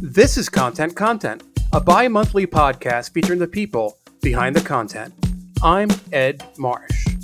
[0.00, 1.42] This is Content Content,
[1.72, 5.12] a bi monthly podcast featuring the people behind the content.
[5.60, 7.16] I'm Ed Marsh.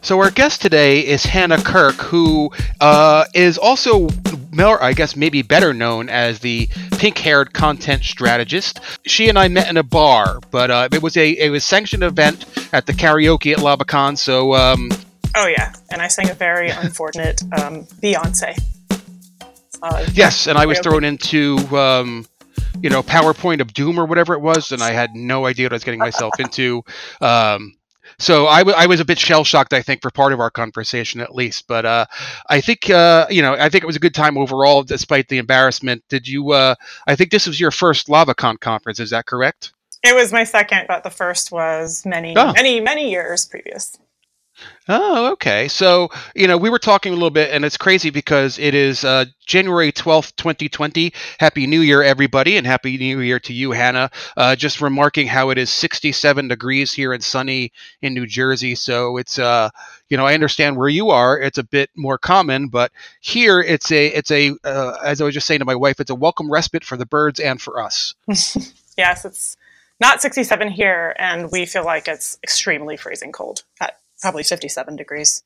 [0.00, 4.08] So our guest today is Hannah Kirk, who uh, is also,
[4.52, 6.68] more, I guess, maybe better known as the
[6.98, 8.78] pink-haired content strategist.
[9.04, 12.04] She and I met in a bar, but uh, it was a it was sanctioned
[12.04, 14.16] event at the karaoke at LavaCon.
[14.16, 14.92] So, um,
[15.34, 18.56] oh yeah, and I sang a very unfortunate um, Beyonce.
[19.82, 21.58] Uh, yes, and I was thrown into.
[21.76, 22.26] Um,
[22.82, 25.72] you know, PowerPoint of Doom or whatever it was, and I had no idea what
[25.72, 26.82] I was getting myself into.
[27.20, 27.74] Um,
[28.18, 30.50] so I, w- I was a bit shell shocked, I think, for part of our
[30.50, 31.66] conversation at least.
[31.66, 32.06] But uh,
[32.48, 35.38] I think uh, you know, I think it was a good time overall, despite the
[35.38, 36.04] embarrassment.
[36.08, 36.52] Did you?
[36.52, 36.74] Uh,
[37.06, 39.00] I think this was your first LavaCon conference.
[39.00, 39.72] Is that correct?
[40.02, 42.52] It was my second, but the first was many, oh.
[42.52, 43.98] many, many years previous.
[44.88, 45.66] Oh, okay.
[45.66, 49.04] So, you know, we were talking a little bit, and it's crazy because it is
[49.04, 51.12] uh, January 12th, 2020.
[51.40, 54.10] Happy New Year, everybody, and Happy New Year to you, Hannah.
[54.36, 58.76] Uh, just remarking how it is 67 degrees here in sunny in New Jersey.
[58.76, 59.70] So it's, uh,
[60.08, 61.36] you know, I understand where you are.
[61.36, 65.34] It's a bit more common, but here it's a, it's a, uh, as I was
[65.34, 68.14] just saying to my wife, it's a welcome respite for the birds and for us.
[68.96, 69.56] yes, it's
[70.00, 75.44] not 67 here, and we feel like it's extremely freezing cold at probably 57 degrees.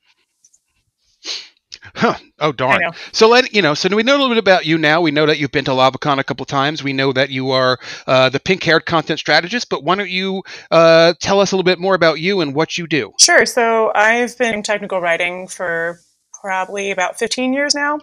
[1.95, 2.15] Huh.
[2.39, 2.81] Oh darn!
[3.13, 3.75] So let you know.
[3.75, 5.03] So we know a little bit about you now.
[5.03, 6.83] We know that you've been to LavaCon a couple times.
[6.83, 9.69] We know that you are uh, the pink-haired content strategist.
[9.69, 12.79] But why don't you uh, tell us a little bit more about you and what
[12.79, 13.13] you do?
[13.19, 13.45] Sure.
[13.45, 16.01] So I've been technical writing for
[16.41, 18.01] probably about 15 years now.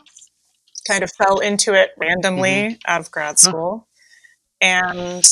[0.87, 2.91] Kind of fell into it randomly mm-hmm.
[2.91, 3.87] out of grad school,
[4.61, 4.67] huh.
[4.67, 5.23] and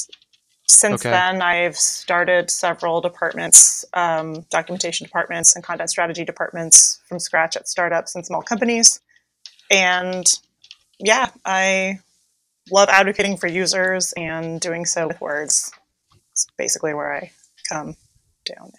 [0.67, 1.11] since okay.
[1.11, 7.67] then, I've started several departments, um, documentation departments and content strategy departments from scratch at
[7.67, 8.99] startups and small companies.
[9.69, 10.25] And
[10.99, 11.99] yeah, I
[12.71, 15.71] love advocating for users and doing so with words.
[16.31, 17.31] It's basically where I
[17.69, 17.95] come
[18.45, 18.71] down.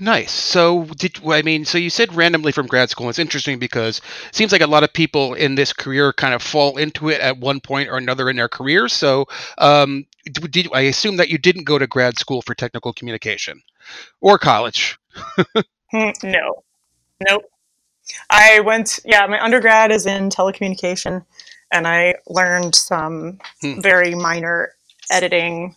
[0.00, 0.30] Nice.
[0.30, 1.64] So, did I mean?
[1.64, 3.08] So you said randomly from grad school.
[3.08, 6.42] It's interesting because it seems like a lot of people in this career kind of
[6.42, 8.92] fall into it at one point or another in their careers.
[8.92, 9.26] So,
[9.58, 13.62] um, did I assume that you didn't go to grad school for technical communication
[14.20, 14.98] or college?
[15.90, 16.64] Hmm, no,
[17.26, 17.44] nope.
[18.28, 18.98] I went.
[19.06, 21.24] Yeah, my undergrad is in telecommunication,
[21.72, 23.80] and I learned some hmm.
[23.80, 24.74] very minor
[25.10, 25.74] editing,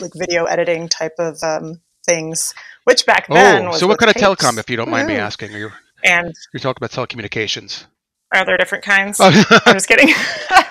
[0.00, 2.54] like video editing type of um, things
[2.84, 5.52] which back then oh, so what kind of telecom if you don't mind me asking?
[5.52, 5.70] You
[6.04, 7.84] and you're talking about telecommunications.
[8.34, 9.18] Are there different kinds?
[9.20, 9.28] Oh.
[9.66, 10.12] i'm just kidding.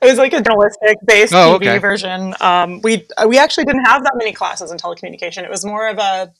[0.00, 1.78] It was like a journalistic based oh, tv okay.
[1.78, 2.32] version.
[2.40, 5.42] Um, we we actually didn't have that many classes in telecommunication.
[5.42, 6.32] It was more of a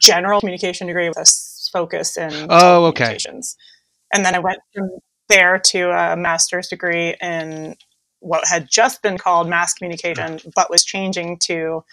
[0.00, 1.26] general communication degree with a
[1.70, 3.18] focus in oh okay.
[3.26, 4.88] and then i went from
[5.28, 7.76] there to a master's degree in
[8.20, 11.84] what had just been called mass communication, but was changing to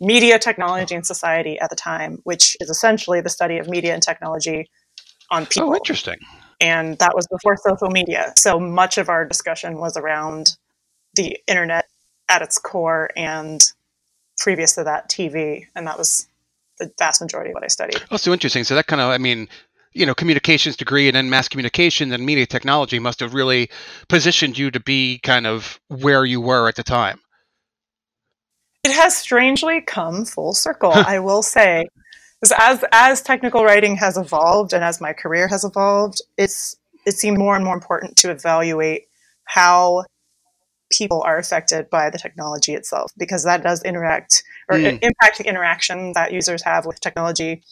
[0.00, 4.02] media technology and society at the time, which is essentially the study of media and
[4.02, 4.68] technology
[5.30, 5.70] on oh, people.
[5.70, 6.18] Oh, interesting.
[6.60, 8.32] And that was before social media.
[8.36, 10.56] So much of our discussion was around
[11.14, 11.86] the internet
[12.28, 13.62] at its core and
[14.38, 15.66] previous to that, TV.
[15.74, 16.28] And that was
[16.78, 18.02] the vast majority of what I studied.
[18.10, 18.64] Oh, so interesting.
[18.64, 19.48] So that kind of, I mean,
[19.92, 23.70] you know, communications degree and then mass communication and media technology must have really
[24.08, 27.20] positioned you to be kind of where you were at the time.
[28.84, 31.88] It has strangely come full circle, I will say.
[32.56, 37.38] As as technical writing has evolved and as my career has evolved, it's it seemed
[37.38, 39.08] more and more important to evaluate
[39.44, 40.04] how
[40.90, 44.98] people are affected by the technology itself because that does interact or mm.
[45.02, 47.62] impact the interaction that users have with technology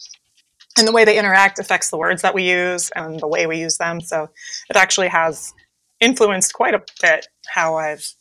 [0.77, 3.57] and the way they interact affects the words that we use and the way we
[3.57, 3.99] use them.
[3.99, 4.29] So
[4.69, 5.53] it actually has
[5.99, 8.13] influenced quite a bit how I've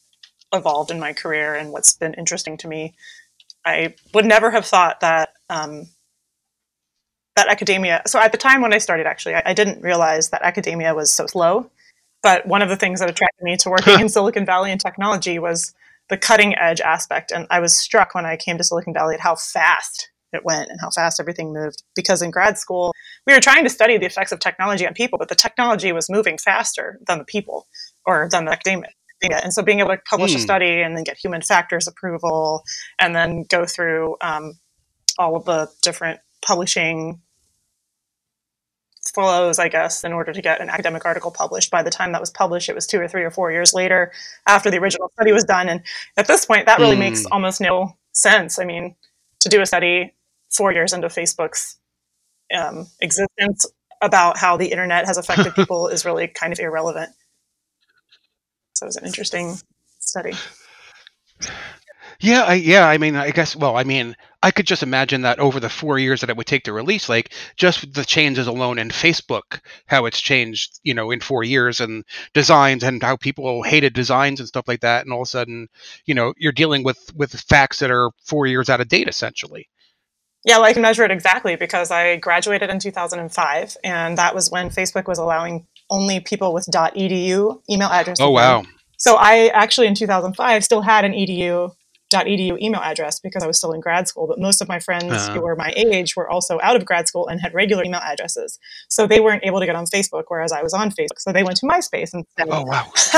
[0.57, 2.95] evolved in my career and what's been interesting to me.
[3.65, 5.89] I would never have thought that um,
[7.37, 8.03] that academia.
[8.07, 11.13] So at the time when I started, actually, I, I, didn't realize that academia was
[11.13, 11.71] so slow.
[12.23, 15.39] But one of the things that attracted me to working in Silicon Valley and technology
[15.39, 15.75] was
[16.09, 17.31] the cutting edge aspect.
[17.31, 20.71] And I was struck when I came to Silicon Valley at how fast it went
[20.71, 21.83] and how fast everything moved.
[21.95, 22.93] Because in grad school,
[23.27, 26.11] we were trying to study the effects of technology on people, but the technology was
[26.11, 27.67] moving faster than the people
[28.07, 28.91] or than the academia.
[29.23, 30.37] And so being able to publish mm.
[30.37, 30.45] a hmm.
[30.45, 32.63] study and then get human factors approval
[32.99, 34.59] and then go through um,
[35.19, 37.21] all of the different publishing
[39.15, 41.71] flows, I guess, in order to get an academic article published.
[41.71, 44.13] By the time that was published, it was two or three or four years later
[44.47, 45.69] after the original study was done.
[45.69, 45.83] And
[46.17, 47.01] at this point, that really mm.
[47.01, 48.59] makes almost no sense.
[48.59, 48.95] I mean,
[49.41, 50.13] to do a study
[50.51, 51.79] four years into Facebook's
[52.57, 53.67] um, existence
[54.03, 57.11] about how the internet has affected people is really kind of irrelevant.
[58.77, 59.57] So it was an interesting
[60.01, 60.35] study.
[62.21, 62.87] Yeah, I, yeah.
[62.87, 63.57] I mean, I guess.
[63.57, 66.47] Well, I mean, I could just imagine that over the four years that it would
[66.47, 71.11] take to release, like just the changes alone in Facebook, how it's changed, you know,
[71.11, 75.13] in four years, and designs, and how people hated designs and stuff like that, and
[75.13, 75.69] all of a sudden,
[76.05, 79.71] you know, you're dealing with with facts that are four years out of date, essentially.
[80.45, 84.51] Yeah, well, I can measure it exactly because I graduated in 2005, and that was
[84.51, 88.25] when Facebook was allowing only people with .edu email addresses.
[88.25, 88.65] Oh wow!
[88.99, 91.73] So I actually in 2005 still had an edu
[92.13, 95.13] .edu email address because I was still in grad school, but most of my friends
[95.13, 95.35] uh-huh.
[95.35, 98.59] who were my age were also out of grad school and had regular email addresses.
[98.89, 101.19] So they weren't able to get on Facebook, whereas I was on Facebook.
[101.19, 102.49] So they went to MySpace instead.
[102.49, 102.91] Oh wow.
[102.95, 103.11] so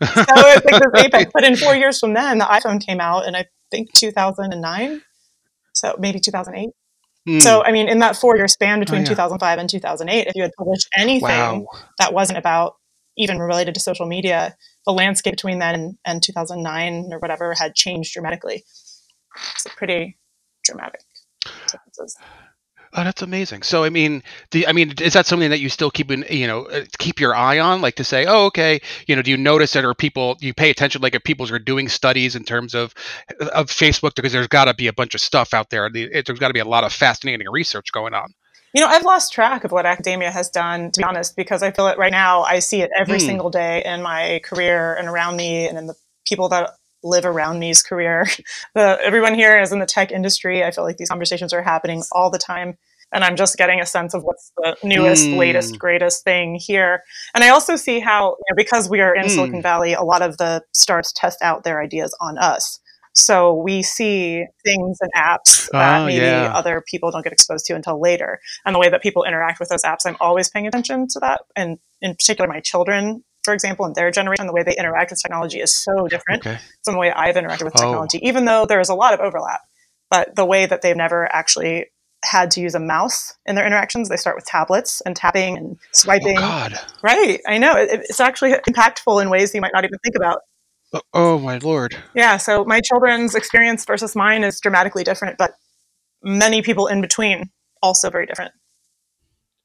[0.00, 1.30] it's like this apex.
[1.32, 5.02] But in four years from then, the iPhone came out, and I think 2009,
[5.74, 6.70] so maybe 2008.
[7.26, 7.42] Mm.
[7.42, 9.08] So I mean, in that four-year span between oh, yeah.
[9.08, 11.66] 2005 and 2008, if you had published anything wow.
[11.98, 12.76] that wasn't about
[13.16, 17.74] even related to social media, the landscape between then and, and 2009 or whatever had
[17.74, 18.64] changed dramatically.
[19.54, 20.18] It's pretty
[20.64, 21.00] dramatic
[21.70, 22.16] differences.
[22.98, 23.62] Oh, that's amazing.
[23.62, 24.22] So, I mean,
[24.52, 27.20] the, I mean, is that something that you still keep in, you know, uh, keep
[27.20, 29.92] your eye on, like to say, oh, okay, you know, do you notice that, or
[29.92, 32.94] people, you pay attention, like if people are doing studies in terms of
[33.52, 35.90] of Facebook, because there's got to be a bunch of stuff out there.
[35.90, 38.32] There's got to be a lot of fascinating research going on.
[38.72, 41.72] You know, I've lost track of what academia has done, to be honest, because I
[41.72, 42.44] feel it right now.
[42.44, 43.26] I see it every mm.
[43.26, 45.94] single day in my career and around me and in the
[46.26, 46.70] people that
[47.02, 48.26] live around me's career.
[48.74, 50.62] The, everyone here is in the tech industry.
[50.62, 52.76] I feel like these conversations are happening all the time.
[53.12, 55.36] And I'm just getting a sense of what's the newest, mm.
[55.36, 57.02] latest, greatest thing here.
[57.34, 59.30] And I also see how, you know, because we are in mm.
[59.30, 62.80] Silicon Valley, a lot of the startups test out their ideas on us.
[63.16, 66.52] So we see things and apps that oh, maybe yeah.
[66.54, 68.40] other people don't get exposed to until later.
[68.66, 71.40] And the way that people interact with those apps, I'm always paying attention to that.
[71.56, 75.22] And in particular, my children, for example, in their generation, the way they interact with
[75.22, 76.58] technology is so different okay.
[76.84, 77.80] from the way I've interacted with oh.
[77.80, 78.28] technology, oh.
[78.28, 79.60] even though there is a lot of overlap.
[80.10, 81.86] But the way that they've never actually
[82.24, 84.08] had to use a mouse in their interactions.
[84.08, 86.38] They start with tablets and tapping and swiping.
[86.38, 86.78] Oh God.
[87.02, 87.40] Right.
[87.46, 87.76] I know.
[87.76, 90.40] It, it's actually impactful in ways you might not even think about.
[90.92, 91.96] Oh, oh my lord.
[92.14, 95.52] Yeah, so my children's experience versus mine is dramatically different, but
[96.22, 97.50] many people in between
[97.82, 98.52] also very different.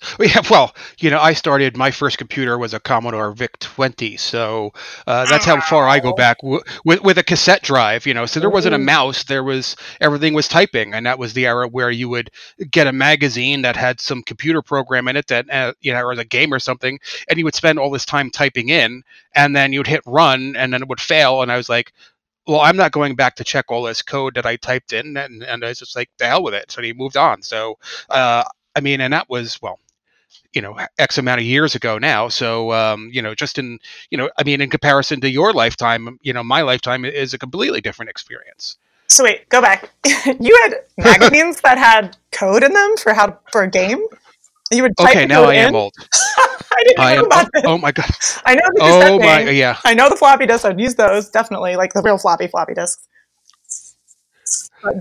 [0.20, 1.78] Yeah, well, you know, I started.
[1.78, 4.72] My first computer was a Commodore VIC 20, so
[5.08, 8.06] uh, that's how far I go back w- with with a cassette drive.
[8.06, 9.24] You know, so there wasn't a mouse.
[9.24, 12.30] There was everything was typing, and that was the era where you would
[12.72, 16.12] get a magazine that had some computer program in it that uh, you know, or
[16.14, 17.00] a game or something,
[17.30, 19.04] and you would spend all this time typing in,
[19.36, 21.92] and then you'd hit run, and then it would fail, and I was like,
[22.48, 25.44] well, I'm not going back to check all this code that I typed in, and,
[25.44, 26.72] and I was just like, the hell with it.
[26.72, 27.42] So he moved on.
[27.44, 27.78] So,
[28.10, 28.44] uh,
[28.76, 29.80] I mean, and that was well,
[30.54, 34.18] you know x amount of years ago now so um, you know just in you
[34.18, 37.82] know i mean in comparison to your lifetime you know my lifetime is a completely
[37.82, 38.78] different experience.
[39.08, 39.90] So wait go back.
[40.40, 44.04] You had magazines that had code in them for how for a game?
[44.72, 45.94] You would okay now i am old.
[46.74, 48.10] I didn't I know am, about oh, oh, my god.
[48.46, 49.78] I know the oh my yeah.
[49.84, 53.08] I know the floppy disks i'd use those definitely like the real floppy floppy disks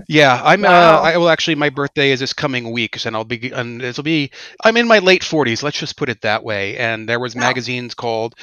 [0.07, 0.63] yeah, I'm.
[0.63, 0.97] Uh, wow.
[0.97, 1.55] Uh, I will actually.
[1.55, 3.51] My birthday is this coming week, and I'll be.
[3.51, 4.31] And it'll be.
[4.63, 5.63] I'm in my late 40s.
[5.63, 6.77] Let's just put it that way.
[6.77, 7.41] And there was wow.
[7.41, 8.35] magazines called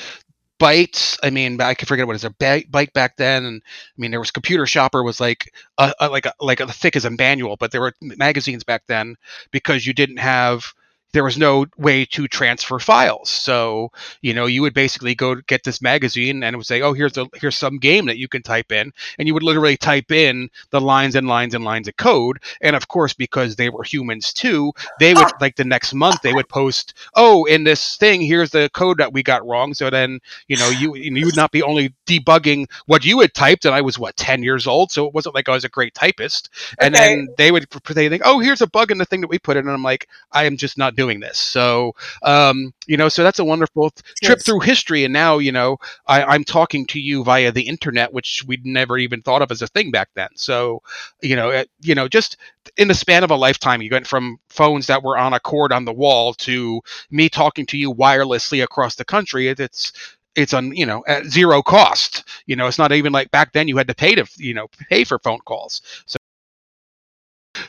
[0.58, 1.18] Bites.
[1.22, 3.44] I mean, I can forget what is a bite back then.
[3.44, 6.66] And I mean, there was Computer Shopper was like a, a like a, like a
[6.72, 9.16] thick as a manual, but there were magazines back then
[9.50, 10.72] because you didn't have
[11.12, 13.30] there was no way to transfer files.
[13.30, 16.92] So, you know, you would basically go get this magazine and it would say, "Oh,
[16.92, 20.12] here's a here's some game that you can type in." And you would literally type
[20.12, 22.38] in the lines and lines and lines of code.
[22.60, 26.34] And of course, because they were humans too, they would like the next month they
[26.34, 30.20] would post, "Oh, in this thing, here's the code that we got wrong." So then,
[30.46, 33.80] you know, you you would not be only debugging what you had typed and I
[33.80, 36.50] was what 10 years old, so it wasn't like I was a great typist.
[36.80, 37.06] And okay.
[37.06, 39.56] then they would they think, "Oh, here's a bug in the thing that we put
[39.56, 41.38] in." And I'm like, "I am just not doing this.
[41.38, 43.90] So, um, you know, so that's a wonderful
[44.20, 44.44] trip yes.
[44.44, 45.04] through history.
[45.04, 45.78] And now, you know,
[46.08, 49.62] I, am talking to you via the internet, which we'd never even thought of as
[49.62, 50.30] a thing back then.
[50.34, 50.82] So,
[51.22, 52.36] you know, it, you know, just
[52.76, 55.72] in the span of a lifetime, you went from phones that were on a cord
[55.72, 56.80] on the wall to
[57.12, 59.46] me talking to you wirelessly across the country.
[59.46, 59.92] It, it's
[60.34, 63.66] it's on you know at zero cost you know it's not even like back then
[63.66, 66.16] you had to pay to you know pay for phone calls so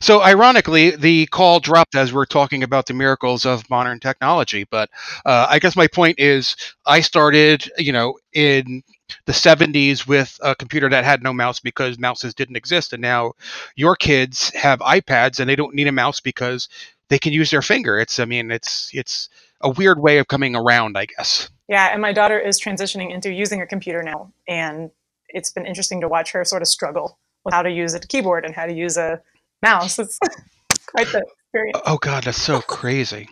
[0.02, 4.66] so, ironically, the call dropped as we're talking about the miracles of modern technology.
[4.70, 4.90] But
[5.26, 8.84] uh, I guess my point is, I started, you know, in
[9.26, 12.94] the 70s with a computer that had no mouse because mouses didn't exist.
[12.94, 13.34] And now
[13.76, 16.70] your kids have iPads and they don't need a mouse because
[17.10, 18.00] they can use their finger.
[18.00, 19.30] It's, I mean, it's, it's,
[19.62, 21.50] a weird way of coming around, I guess.
[21.68, 24.92] Yeah, and my daughter is transitioning into using a computer now, and
[25.30, 28.46] it's been interesting to watch her sort of struggle with how to use a keyboard
[28.46, 29.22] and how to use a
[29.62, 30.00] mouse.
[30.00, 30.20] It's
[30.88, 31.80] quite the experience.
[31.86, 33.28] Oh God, that's so crazy.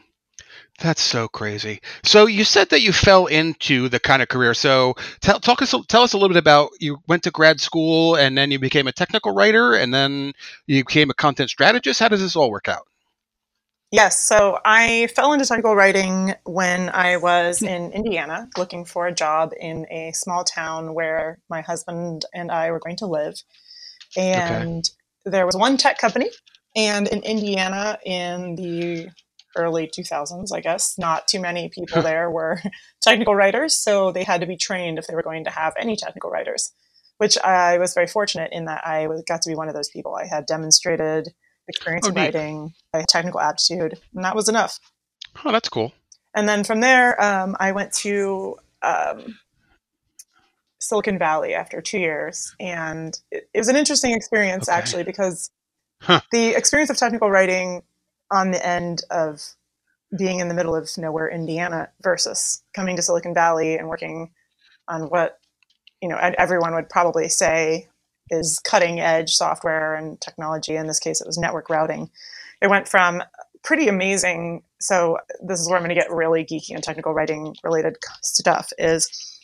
[0.80, 1.82] That's so crazy.
[2.04, 4.54] So you said that you fell into the kind of career.
[4.54, 8.16] So tell talk us tell us a little bit about you went to grad school
[8.16, 10.34] and then you became a technical writer and then
[10.68, 12.00] you became a content strategist.
[12.00, 12.88] How does this all work out?
[13.92, 17.68] Yes, so I fell into technical writing when I was hmm.
[17.68, 22.70] in Indiana looking for a job in a small town where my husband and I
[22.72, 23.36] were going to live.
[24.16, 24.94] And okay.
[25.30, 26.30] There was one tech company
[26.76, 29.10] and in Indiana in the
[29.56, 30.98] early 2000s, I guess.
[30.98, 32.62] Not too many people there were
[33.02, 35.96] technical writers, so they had to be trained if they were going to have any
[35.96, 36.72] technical writers,
[37.18, 40.16] which I was very fortunate in that I got to be one of those people.
[40.16, 41.30] I had demonstrated
[41.68, 44.80] experience oh, in writing, had technical aptitude, and that was enough.
[45.44, 45.94] Oh, that's cool.
[46.36, 49.40] And then from there, um, I went to um,
[50.80, 54.78] Silicon Valley after two years, and it, it was an interesting experience okay.
[54.78, 55.50] actually because
[56.02, 56.22] huh.
[56.32, 57.84] the experience of technical writing
[58.32, 59.42] on the end of
[60.18, 64.32] being in the middle of nowhere, Indiana, versus coming to Silicon Valley and working
[64.88, 65.40] on what
[66.02, 67.88] you know everyone would probably say
[68.30, 70.76] is cutting edge software and technology.
[70.76, 72.10] In this case, it was network routing.
[72.62, 73.24] It went from
[73.64, 74.64] pretty amazing.
[74.80, 78.72] So this is where I'm going to get really geeky and technical writing related stuff.
[78.78, 79.37] Is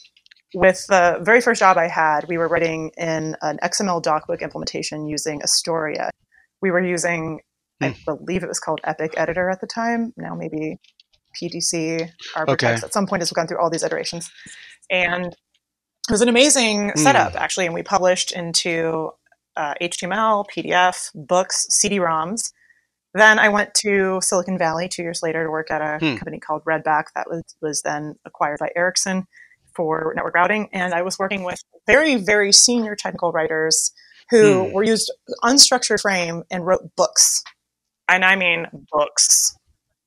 [0.54, 5.08] with the very first job I had, we were writing in an XML docbook implementation
[5.08, 6.12] using Astoria.
[6.62, 7.40] We were using
[7.82, 8.04] I hmm.
[8.06, 10.14] believe it was called Epic Editor at the time.
[10.16, 10.78] Now maybe
[11.42, 12.50] PTC, Arbortext.
[12.50, 12.74] Okay.
[12.74, 14.30] At some point, it's gone through all these iterations,
[14.90, 16.98] and it was an amazing mm.
[16.98, 17.66] setup actually.
[17.66, 19.12] And we published into
[19.56, 22.52] uh, HTML, PDF, books, CD-ROMs.
[23.14, 26.16] Then I went to Silicon Valley two years later to work at a hmm.
[26.16, 29.28] company called Redback that was was then acquired by Ericsson
[29.76, 33.92] for network routing, and I was working with very very senior technical writers
[34.30, 34.74] who hmm.
[34.74, 35.12] were used
[35.44, 37.44] unstructured frame and wrote books
[38.10, 39.58] and I mean books.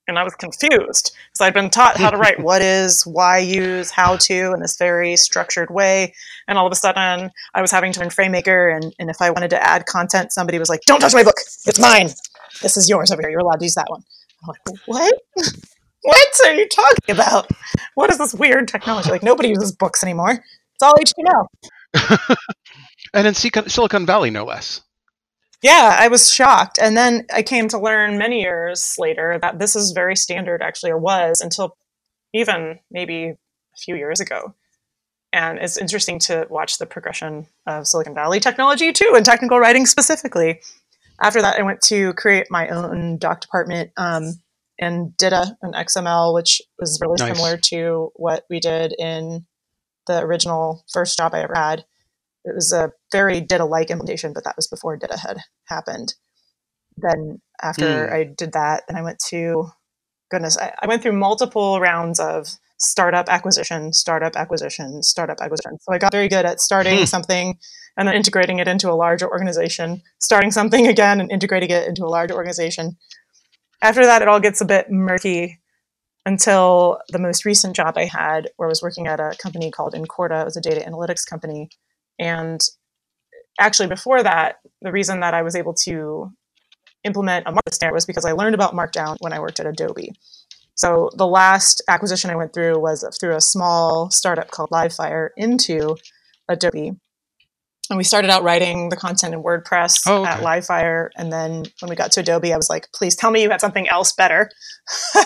[0.09, 3.91] And I was confused because I'd been taught how to write what is, why use,
[3.91, 6.15] how to in this very structured way.
[6.47, 8.75] And all of a sudden, I was having to learn FrameMaker.
[8.75, 11.35] And, and if I wanted to add content, somebody was like, Don't touch my book.
[11.67, 12.11] It's mine.
[12.63, 13.31] This is yours over here.
[13.31, 14.03] You're allowed to use that one.
[14.43, 15.15] I'm like, What?
[16.07, 17.51] what are you talking about?
[17.95, 19.11] What is this weird technology?
[19.11, 20.45] Like, nobody uses books anymore.
[20.75, 22.37] It's all HTML.
[23.15, 24.83] and in Silicon Valley, no less
[25.63, 26.79] yeah, I was shocked.
[26.81, 30.93] And then I came to learn many years later that this is very standard, actually,
[30.93, 31.77] or was until
[32.35, 34.55] even maybe a few years ago.
[35.33, 39.87] And it's interesting to watch the progression of Silicon Valley technology too, and technical writing
[39.87, 40.61] specifically.
[41.21, 44.35] After that, I went to create my own doc department um,
[44.79, 47.37] and did a, an XML, which was really nice.
[47.37, 49.47] similar to what we did in
[50.07, 51.85] the original first job I ever had
[52.47, 56.15] it was a very DITA-like implementation, but that was before DITA had happened.
[56.97, 58.13] Then after mm.
[58.13, 59.67] I did that, then I went to
[60.31, 65.79] goodness, I, I, went through multiple rounds of startup acquisition, startup acquisition, startup acquisition.
[65.81, 67.05] So I got very good at starting hmm.
[67.05, 67.59] something
[67.97, 72.05] and then integrating it into a larger organization, starting something again and integrating it into
[72.05, 72.97] a larger organization.
[73.83, 75.61] After that, it all gets a bit murky
[76.25, 79.95] until the most recent job I had, where I was working at a company called
[79.95, 80.41] Incorta.
[80.41, 81.69] It was a data analytics company
[82.19, 82.61] and
[83.59, 86.33] actually, before that, the reason that I was able to
[87.05, 90.13] implement a markdown standard was because I learned about Markdown when I worked at Adobe.
[90.75, 95.97] So the last acquisition I went through was through a small startup called Livefyre into
[96.49, 96.97] Adobe.
[97.91, 100.31] And we started out writing the content in WordPress oh, okay.
[100.31, 101.11] at Livefyre.
[101.17, 103.61] And then when we got to Adobe, I was like, please tell me you have
[103.61, 104.51] something else better.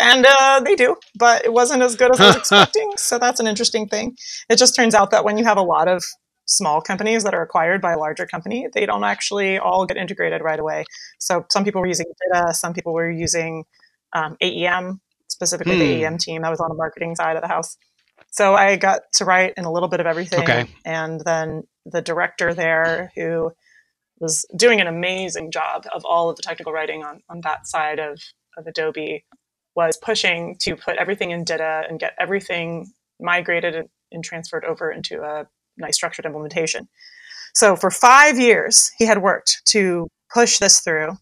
[0.00, 2.92] and uh, they do, but it wasn't as good as I was expecting.
[2.96, 4.16] So that's an interesting thing.
[4.48, 6.02] It just turns out that when you have a lot of
[6.46, 10.42] small companies that are acquired by a larger company, they don't actually all get integrated
[10.42, 10.84] right away.
[11.18, 13.64] So some people were using DITA, some people were using
[14.14, 15.80] um, AEM, specifically hmm.
[15.80, 17.76] the AEM team that was on the marketing side of the house.
[18.36, 20.42] So I got to write in a little bit of everything.
[20.42, 20.66] Okay.
[20.84, 23.50] And then the director there, who
[24.20, 27.98] was doing an amazing job of all of the technical writing on, on that side
[27.98, 28.20] of,
[28.58, 29.24] of Adobe,
[29.74, 35.22] was pushing to put everything in DITA and get everything migrated and transferred over into
[35.22, 35.46] a
[35.78, 36.88] nice structured implementation.
[37.54, 41.16] So for five years, he had worked to push this through.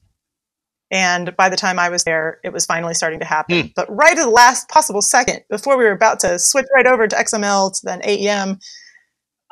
[0.94, 3.56] And by the time I was there, it was finally starting to happen.
[3.56, 3.72] Mm.
[3.74, 7.08] But right at the last possible second, before we were about to switch right over
[7.08, 8.60] to XML to then AEM,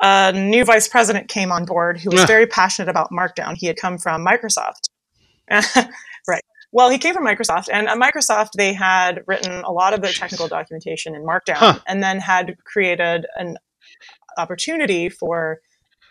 [0.01, 3.55] a new vice president came on board who was very passionate about Markdown.
[3.57, 4.87] He had come from Microsoft.
[6.27, 6.41] right.
[6.71, 10.13] Well, he came from Microsoft, and at Microsoft, they had written a lot of their
[10.13, 11.79] technical documentation in Markdown, huh.
[11.85, 13.57] and then had created an
[14.37, 15.59] opportunity for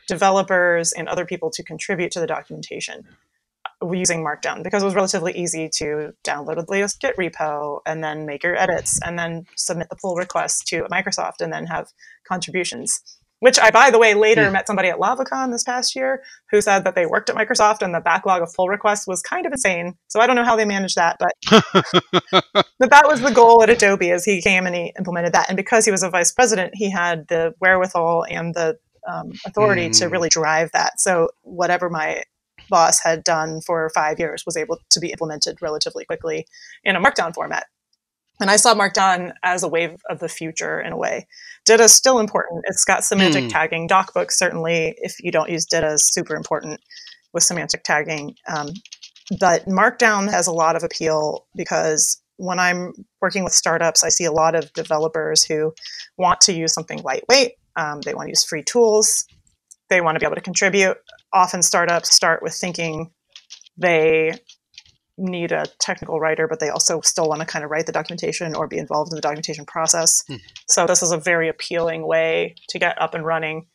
[0.08, 3.06] developers and other people to contribute to the documentation
[3.90, 8.26] using Markdown because it was relatively easy to download the latest Git repo and then
[8.26, 11.88] make your edits and then submit the pull request to Microsoft and then have
[12.26, 13.00] contributions.
[13.40, 16.22] Which I, by the way, later met somebody at LavaCon this past year
[16.52, 19.46] who said that they worked at Microsoft and the backlog of pull requests was kind
[19.46, 19.94] of insane.
[20.06, 21.64] So I don't know how they managed that, but
[22.78, 25.48] but that was the goal at Adobe as he came and he implemented that.
[25.48, 28.78] And because he was a vice president, he had the wherewithal and the
[29.10, 29.98] um, authority mm.
[29.98, 31.00] to really drive that.
[31.00, 32.22] So whatever my
[32.68, 36.46] boss had done for five years was able to be implemented relatively quickly
[36.84, 37.66] in a markdown format.
[38.40, 41.28] And I saw Markdown as a wave of the future in a way.
[41.64, 42.64] DITA is still important.
[42.66, 43.50] It's got semantic mm.
[43.50, 43.88] tagging.
[43.88, 46.80] DocBooks, certainly, if you don't use DITA, is super important
[47.32, 48.34] with semantic tagging.
[48.52, 48.70] Um,
[49.38, 54.24] but Markdown has a lot of appeal because when I'm working with startups, I see
[54.24, 55.72] a lot of developers who
[56.16, 57.52] want to use something lightweight.
[57.76, 59.24] Um, they want to use free tools.
[59.92, 60.96] They want to be able to contribute.
[61.34, 63.10] Often startups start with thinking
[63.76, 64.32] they
[65.18, 68.56] need a technical writer, but they also still want to kind of write the documentation
[68.56, 70.24] or be involved in the documentation process.
[70.26, 70.36] Hmm.
[70.66, 73.66] So this is a very appealing way to get up and running.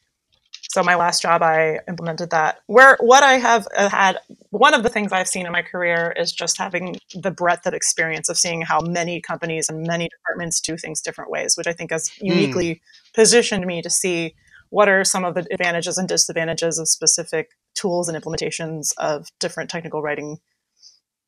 [0.71, 2.61] So my last job, I implemented that.
[2.65, 4.17] Where what I have had,
[4.49, 7.75] one of the things I've seen in my career is just having the breadth of
[7.75, 11.73] experience of seeing how many companies and many departments do things different ways, which I
[11.73, 12.25] think has hmm.
[12.25, 12.81] uniquely
[13.13, 14.33] positioned me to see
[14.69, 19.69] what are some of the advantages and disadvantages of specific tools and implementations of different
[19.69, 20.39] technical writing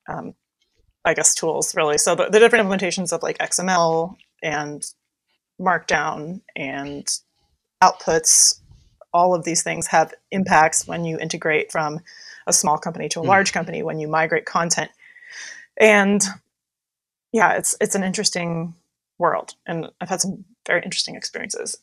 [0.07, 0.33] um,
[1.05, 1.97] I guess tools really.
[1.97, 4.83] So the, the, different implementations of like XML and
[5.59, 7.07] Markdown and
[7.81, 8.59] outputs,
[9.13, 11.99] all of these things have impacts when you integrate from
[12.47, 13.27] a small company to a mm.
[13.27, 14.91] large company when you migrate content.
[15.79, 16.21] And
[17.31, 18.73] yeah, it's it's an interesting
[19.17, 21.77] world, and I've had some very interesting experiences.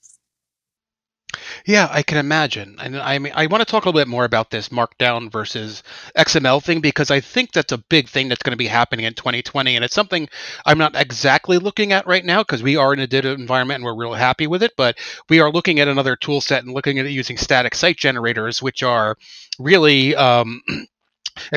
[1.66, 2.76] Yeah, I can imagine.
[2.80, 5.82] And I mean, I want to talk a little bit more about this Markdown versus
[6.16, 9.14] XML thing because I think that's a big thing that's going to be happening in
[9.14, 10.28] 2020, and it's something
[10.64, 13.84] I'm not exactly looking at right now because we are in a DITA environment and
[13.84, 14.72] we're real happy with it.
[14.76, 17.96] But we are looking at another tool set and looking at it using static site
[17.96, 19.16] generators, which are
[19.58, 20.62] really um,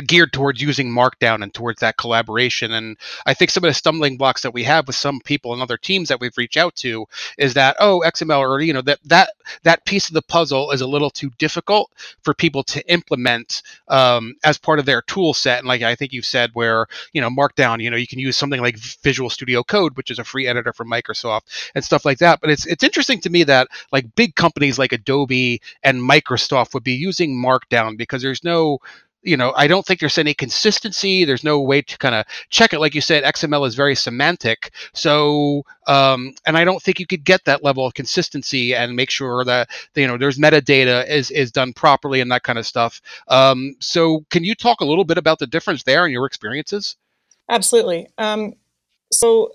[0.07, 2.73] geared towards using Markdown and towards that collaboration.
[2.73, 5.61] And I think some of the stumbling blocks that we have with some people and
[5.61, 7.05] other teams that we've reached out to
[7.37, 9.31] is that oh XML or you know that that
[9.63, 14.35] that piece of the puzzle is a little too difficult for people to implement um,
[14.43, 15.59] as part of their tool set.
[15.59, 18.37] And like I think you've said, where you know Markdown, you know you can use
[18.37, 21.41] something like Visual Studio Code, which is a free editor from Microsoft
[21.75, 22.41] and stuff like that.
[22.41, 26.83] But it's it's interesting to me that like big companies like Adobe and Microsoft would
[26.83, 28.79] be using Markdown because there's no
[29.21, 31.25] you know, I don't think there's any consistency.
[31.25, 32.79] There's no way to kind of check it.
[32.79, 34.71] Like you said, XML is very semantic.
[34.93, 39.09] So, um, and I don't think you could get that level of consistency and make
[39.09, 43.01] sure that you know there's metadata is is done properly and that kind of stuff.
[43.27, 46.95] Um, so, can you talk a little bit about the difference there and your experiences?
[47.49, 48.07] Absolutely.
[48.17, 48.53] Um,
[49.11, 49.51] so,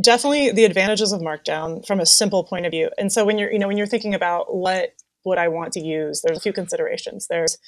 [0.00, 2.90] definitely the advantages of Markdown from a simple point of view.
[2.98, 5.80] And so, when you're you know when you're thinking about what would I want to
[5.80, 7.26] use, there's a few considerations.
[7.28, 7.58] There's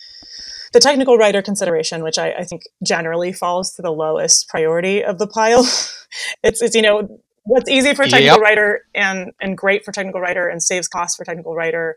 [0.72, 5.18] the technical writer consideration, which I, I think generally falls to the lowest priority of
[5.18, 5.60] the pile.
[6.42, 8.40] it's, it's, you know, what's easy for a technical yep.
[8.40, 11.96] writer and, and great for technical writer and saves costs for technical writer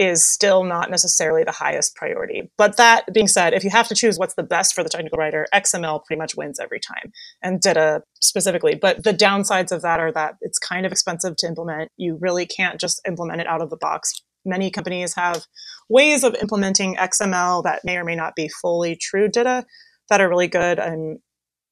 [0.00, 2.50] is still not necessarily the highest priority.
[2.56, 5.18] But that being said, if you have to choose what's the best for the technical
[5.18, 8.74] writer, XML pretty much wins every time, and DITA specifically.
[8.74, 11.90] But the downsides of that are that it's kind of expensive to implement.
[11.98, 15.44] You really can't just implement it out of the box many companies have
[15.88, 19.64] ways of implementing XML that may or may not be fully true DITA
[20.08, 20.78] that are really good.
[20.78, 21.18] And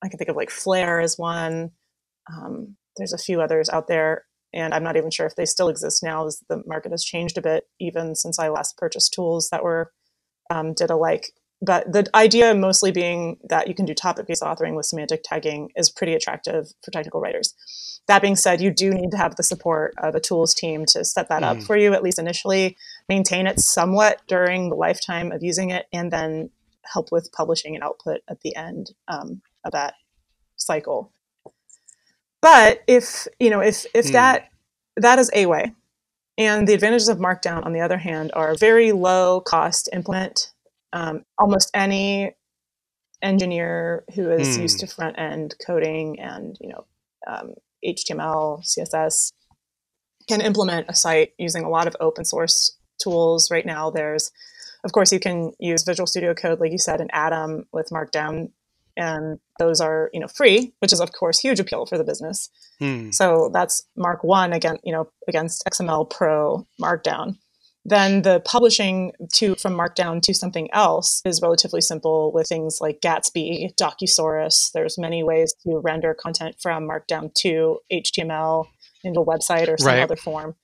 [0.03, 1.71] I can think of like Flare as one.
[2.33, 5.69] Um, there's a few others out there, and I'm not even sure if they still
[5.69, 9.49] exist now, as the market has changed a bit even since I last purchased tools
[9.51, 9.93] that were
[10.51, 14.87] um, DITA like but the idea mostly being that you can do topic-based authoring with
[14.87, 17.55] semantic tagging is pretty attractive for technical writers.
[18.07, 21.05] That being said, you do need to have the support of a tools team to
[21.05, 21.47] set that mm.
[21.47, 22.77] up for you, at least initially,
[23.09, 26.51] maintain it somewhat during the lifetime of using it, and then
[26.85, 29.95] help with publishing and output at the end um, of that
[30.57, 31.13] cycle.
[32.41, 34.13] But if you know if if mm.
[34.13, 34.49] that
[34.97, 35.75] that is a way,
[36.39, 40.53] and the advantages of Markdown, on the other hand, are very low cost implement
[40.93, 42.35] um, almost any
[43.23, 44.63] engineer who is mm.
[44.63, 46.85] used to front end coding and you know
[47.27, 49.33] um, HTML, CSS
[50.29, 53.51] can implement a site using a lot of open source tools.
[53.51, 54.31] Right now, there's,
[54.85, 58.51] of course, you can use Visual Studio Code, like you said, and Atom with Markdown
[58.99, 62.51] and those are you know free, which is of course huge appeal for the business.
[62.81, 63.11] Hmm.
[63.13, 67.39] So that's Mark One again, you know, against XML Pro Markdown.
[67.89, 73.01] Then the publishing to from Markdown to something else is relatively simple with things like
[73.01, 74.73] Gatsby, Docusaurus.
[74.73, 78.67] There's many ways to render content from Markdown to HTML
[79.05, 80.03] into a website or some Right.
[80.03, 80.55] other form.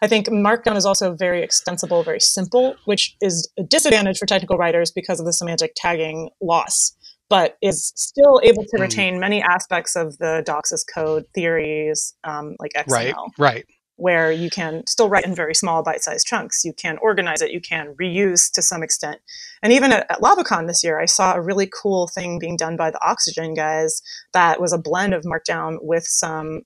[0.00, 4.56] I think Markdown is also very extensible, very simple, which is a disadvantage for technical
[4.56, 6.92] writers because of the semantic tagging loss,
[7.28, 8.80] but is still able to Mm.
[8.80, 12.94] retain many aspects of the Doxis code theories, um, like XML
[13.36, 13.54] Right.
[13.54, 13.66] Right.
[13.98, 16.64] Where you can still write in very small bite-sized chunks.
[16.64, 19.20] You can organize it, you can reuse to some extent.
[19.60, 22.76] And even at, at LavaCon this year, I saw a really cool thing being done
[22.76, 24.00] by the Oxygen guys
[24.32, 26.62] that was a blend of Markdown with some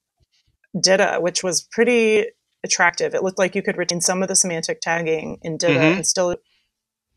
[0.79, 2.27] Dita, which was pretty
[2.63, 3.15] attractive.
[3.15, 5.97] It looked like you could retain some of the semantic tagging in Dita Mhm.
[5.97, 6.37] and still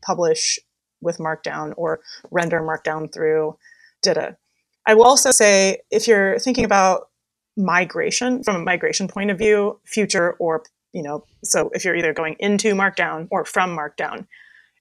[0.00, 0.58] publish
[1.02, 2.00] with Markdown or
[2.30, 3.58] render Markdown through
[4.00, 4.38] Dita.
[4.86, 7.08] I will also say if you're thinking about
[7.56, 12.14] migration from a migration point of view, future or you know, so if you're either
[12.14, 14.26] going into Markdown or from Markdown,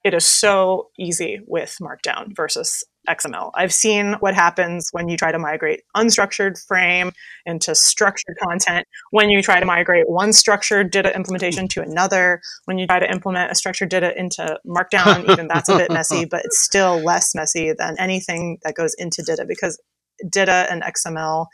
[0.05, 3.51] it is so easy with Markdown versus XML.
[3.53, 7.11] I've seen what happens when you try to migrate unstructured frame
[7.45, 12.77] into structured content, when you try to migrate one structured Dita implementation to another, when
[12.77, 16.45] you try to implement a structured Dita into Markdown, even that's a bit messy, but
[16.45, 19.79] it's still less messy than anything that goes into Dita because
[20.29, 21.47] Dita and XML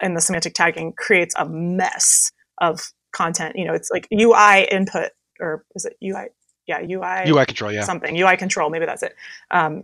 [0.00, 3.56] and the semantic tagging creates a mess of content.
[3.56, 6.28] You know, it's like UI input, or is it UI?
[6.66, 7.72] Yeah, UI UI control.
[7.72, 7.84] Yeah.
[7.84, 8.70] something UI control.
[8.70, 9.14] Maybe that's it.
[9.50, 9.82] Um,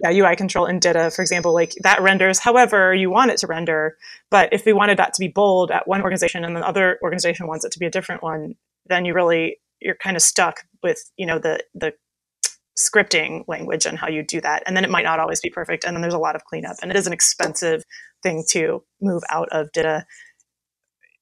[0.00, 3.46] yeah, UI control in Dita, for example, like that renders however you want it to
[3.46, 3.96] render.
[4.30, 7.46] But if we wanted that to be bold at one organization and the other organization
[7.46, 8.56] wants it to be a different one,
[8.86, 11.92] then you really you're kind of stuck with you know the the
[12.78, 14.62] scripting language and how you do that.
[14.66, 15.84] And then it might not always be perfect.
[15.84, 16.76] And then there's a lot of cleanup.
[16.82, 17.82] And it is an expensive
[18.22, 20.04] thing to move out of Dita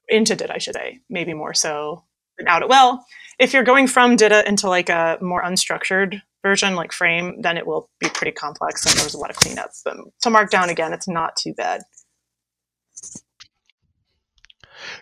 [0.08, 2.04] into Dita, I should say, maybe more so
[2.38, 3.04] than out of well,
[3.38, 7.66] if you're going from Dita into like a more unstructured version like frame, then it
[7.66, 9.70] will be pretty complex and there's a lot of cleanup.
[9.84, 11.82] But to Markdown again, it's not too bad.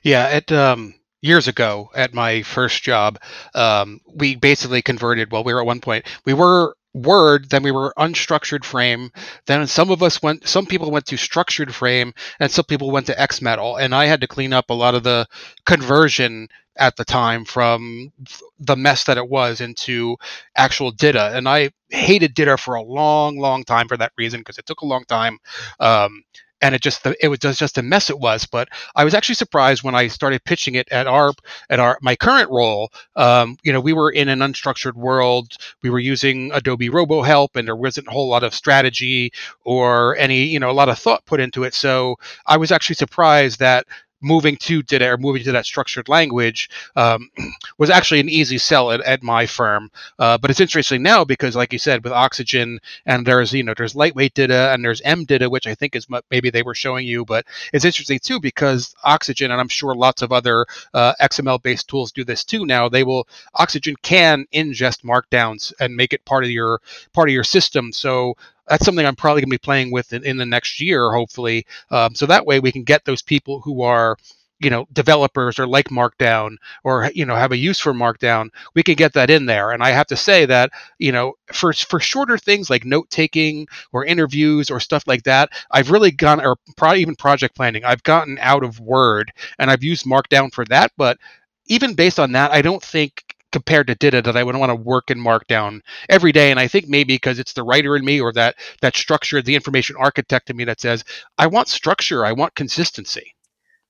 [0.03, 3.19] Yeah, at um, years ago at my first job,
[3.55, 5.33] um, we basically converted.
[5.33, 9.13] Well, we were at one point we were Word, then we were unstructured frame.
[9.47, 10.47] Then some of us went.
[10.47, 13.81] Some people went to structured frame, and some people went to XMetaL.
[13.81, 15.27] And I had to clean up a lot of the
[15.65, 18.13] conversion at the time from
[18.59, 20.17] the mess that it was into
[20.57, 21.35] actual Dita.
[21.35, 24.83] And I hated Dita for a long, long time for that reason because it took
[24.83, 25.39] a long time.
[25.81, 26.25] Um,
[26.63, 28.47] and it just it was just a mess it was.
[28.47, 31.33] But I was actually surprised when I started pitching it at our
[31.69, 32.93] at our my current role.
[33.17, 35.57] Um, you know, we were in an unstructured world.
[35.83, 39.33] We were using Adobe RoboHelp, and there wasn't a whole lot of strategy
[39.65, 41.75] or any you know a lot of thought put into it.
[41.75, 43.87] So I was actually surprised that
[44.23, 47.31] moving to Dita or moving to that structured language um,
[47.79, 49.91] was actually an easy sell at, at my firm.
[50.19, 53.75] Uh, but it's interesting now because, like you said, with Oxygen and there's you know
[53.77, 57.25] there's lightweight DITA and there's MDITA, which I think is maybe they were showing you,
[57.25, 61.89] but it's interesting too because Oxygen and I'm sure lots of other uh, XML based
[61.89, 62.67] tools do this too.
[62.67, 66.81] Now they will Oxygen can ingest markdowns and make it part of your
[67.13, 67.93] part of your system.
[67.93, 68.37] So
[68.69, 71.67] that's something I'm probably going to be playing with in, in the next year, hopefully.
[71.91, 74.17] Um, so that way we can get those people who are,
[74.61, 78.49] you know, developers or like Markdown or you know have a use for Markdown.
[78.75, 79.73] We can get that in there.
[79.73, 83.67] And I have to say that you know for for shorter things like note taking
[83.93, 87.85] or interviews or stuff like that, I've really gone or probably even project planning.
[87.85, 90.93] I've gotten out of Word and I've used Markdown for that.
[90.97, 91.19] But
[91.67, 93.23] even based on that, I don't think
[93.53, 96.51] compared to Dita that I would want to work in Markdown every day.
[96.51, 99.55] And I think maybe because it's the writer in me or that that structure, the
[99.55, 101.05] information architect in me that says,
[101.39, 103.35] I want structure, I want consistency.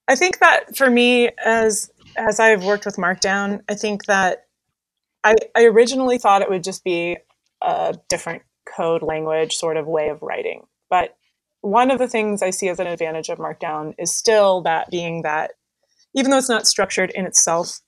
[0.09, 4.47] I think that for me, as as I've worked with Markdown, I think that
[5.25, 7.17] I, I originally thought it would just be
[7.63, 8.43] a different
[8.77, 10.67] code language sort of way of writing.
[10.91, 11.17] But
[11.61, 15.23] one of the things I see as an advantage of Markdown is still that being
[15.23, 15.53] that
[16.15, 17.81] even though it's not structured in itself,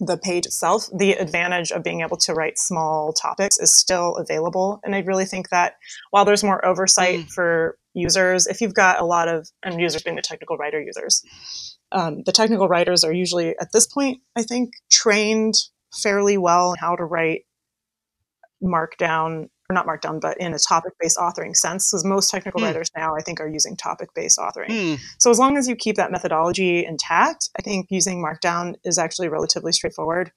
[0.00, 4.80] the page itself, the advantage of being able to write small topics is still available.
[4.82, 5.74] And I really think that
[6.10, 7.30] while there's more oversight Mm.
[7.30, 11.22] for users, if you've got a lot of, and users being the technical writer users,
[11.92, 15.54] um, the technical writers are usually at this point, I think, trained
[16.02, 17.42] fairly well how to write
[18.62, 22.66] markdown or not markdown but in a topic based authoring sense because most technical Hmm.
[22.66, 25.02] writers now i think are using topic based authoring Hmm.
[25.18, 29.28] so as long as you keep that methodology intact i think using markdown is actually
[29.28, 30.32] relatively straightforward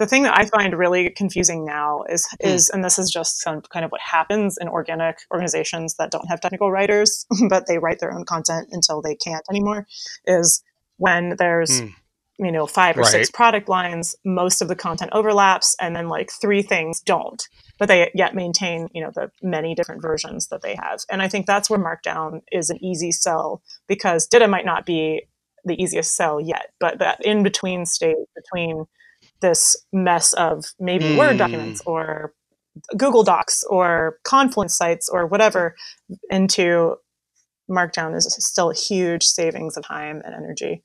[0.00, 2.48] the thing that I find really confusing now is mm.
[2.48, 6.26] is and this is just some kind of what happens in organic organizations that don't
[6.28, 9.86] have technical writers, but they write their own content until they can't anymore,
[10.24, 10.62] is
[10.96, 11.92] when there's mm.
[12.42, 13.10] You know five or right.
[13.10, 17.42] six product lines, most of the content overlaps, and then like three things don't,
[17.78, 21.00] but they yet maintain you know the many different versions that they have.
[21.10, 25.22] And I think that's where Markdown is an easy sell because DITA might not be
[25.64, 28.86] the easiest sell yet, but that in between state between
[29.40, 31.18] this mess of maybe mm.
[31.18, 32.32] Word documents or
[32.96, 35.74] Google Docs or Confluence sites or whatever
[36.30, 36.96] into
[37.70, 40.82] Markdown is still a huge savings of time and energy.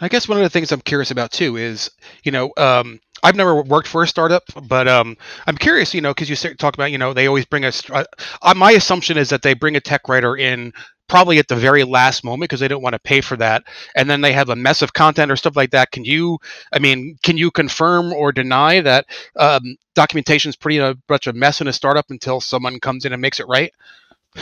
[0.00, 1.90] I guess one of the things I'm curious about too is,
[2.22, 6.14] you know, um, I've never worked for a startup, but um, I'm curious, you know,
[6.14, 7.72] because you talk about, you know, they always bring a.
[7.90, 10.72] Uh, my assumption is that they bring a tech writer in
[11.08, 13.64] probably at the very last moment because they don't want to pay for that
[13.96, 16.38] and then they have a mess of content or stuff like that can you
[16.72, 19.06] i mean can you confirm or deny that
[19.36, 23.12] um, documentation is pretty uh, much a mess in a startup until someone comes in
[23.14, 23.72] and makes it right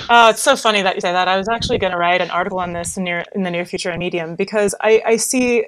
[0.08, 1.28] uh, it's so funny that you say that.
[1.28, 3.90] I was actually going to write an article on this near in the near future
[3.90, 5.66] in Medium because I, I see,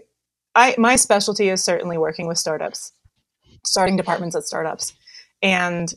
[0.54, 2.92] I my specialty is certainly working with startups,
[3.64, 4.94] starting departments at startups,
[5.42, 5.92] and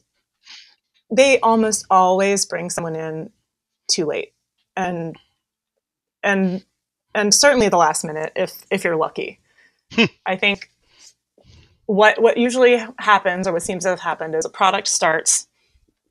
[1.12, 3.32] they almost always bring someone in
[3.90, 4.34] too late
[4.76, 5.18] and
[6.24, 6.64] and
[7.14, 9.40] and certainly the last minute if if you're lucky.
[9.94, 10.06] Hmm.
[10.26, 10.70] I think
[11.86, 15.48] what what usually happens or what seems to have happened is a product starts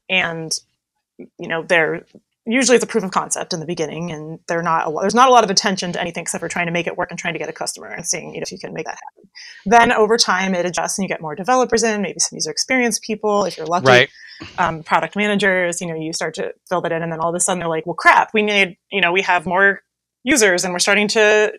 [0.08, 0.58] and
[1.38, 2.06] you know they're
[2.46, 5.28] usually it's a proof of concept in the beginning and they're not a, there's not
[5.28, 7.34] a lot of attention to anything except for trying to make it work and trying
[7.34, 9.30] to get a customer and seeing you know if you can make that happen
[9.66, 12.98] then over time it adjusts and you get more developers in maybe some user experience
[12.98, 14.10] people if you're lucky right.
[14.58, 17.34] um, product managers you know you start to fill that in and then all of
[17.34, 19.82] a sudden they're like well crap we need you know we have more
[20.24, 21.52] users and we're starting to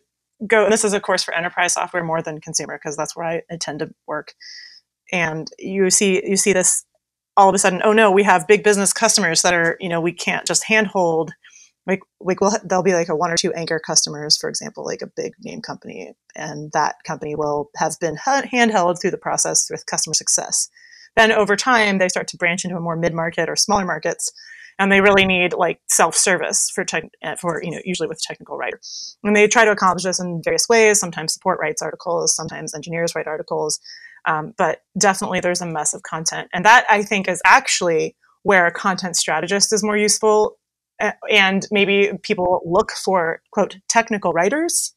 [0.48, 3.26] go and this is of course for enterprise software more than consumer because that's where
[3.26, 4.34] i, I tend to work
[5.12, 6.86] and you see you see this
[7.38, 10.02] all of a sudden, oh no, we have big business customers that are, you know,
[10.02, 11.32] we can't just handhold.
[11.88, 15.02] Like, like we'll, there'll be like a one or two anchor customers, for example, like
[15.02, 19.86] a big name company, and that company will have been handheld through the process with
[19.88, 20.70] customer success.
[21.16, 24.32] Then over time, they start to branch into a more mid market or smaller markets,
[24.82, 28.80] and they really need like self-service for tech, for you know usually with technical writer
[29.24, 33.14] and they try to accomplish this in various ways sometimes support writes articles sometimes engineers
[33.16, 33.80] write articles
[34.26, 36.50] um, but definitely there's a mess of content.
[36.54, 40.58] And that I think is actually where a content strategist is more useful.
[41.30, 44.94] And maybe people look for, quote, technical writers,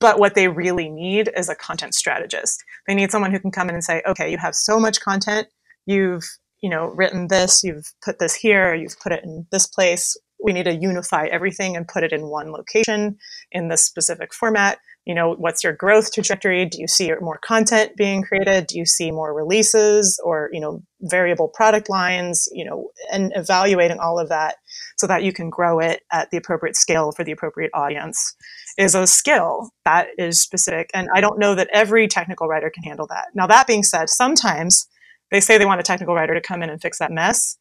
[0.00, 2.62] but what they really need is a content strategist.
[2.86, 5.48] They need someone who can come in and say, okay, you have so much content.
[5.86, 6.24] You've,
[6.66, 10.16] you know, written this, you've put this here, you've put it in this place.
[10.42, 13.18] We need to unify everything and put it in one location
[13.52, 14.78] in this specific format.
[15.04, 16.66] You know what's your growth trajectory?
[16.66, 18.66] Do you see more content being created?
[18.66, 24.00] Do you see more releases or you know variable product lines you know and evaluating
[24.00, 24.56] all of that
[24.96, 28.34] so that you can grow it at the appropriate scale for the appropriate audience
[28.76, 30.90] is a skill that is specific.
[30.92, 33.26] And i don't know that every technical writer can handle that.
[33.36, 34.88] Now that being said sometimes
[35.36, 37.58] they say they want a technical writer to come in and fix that mess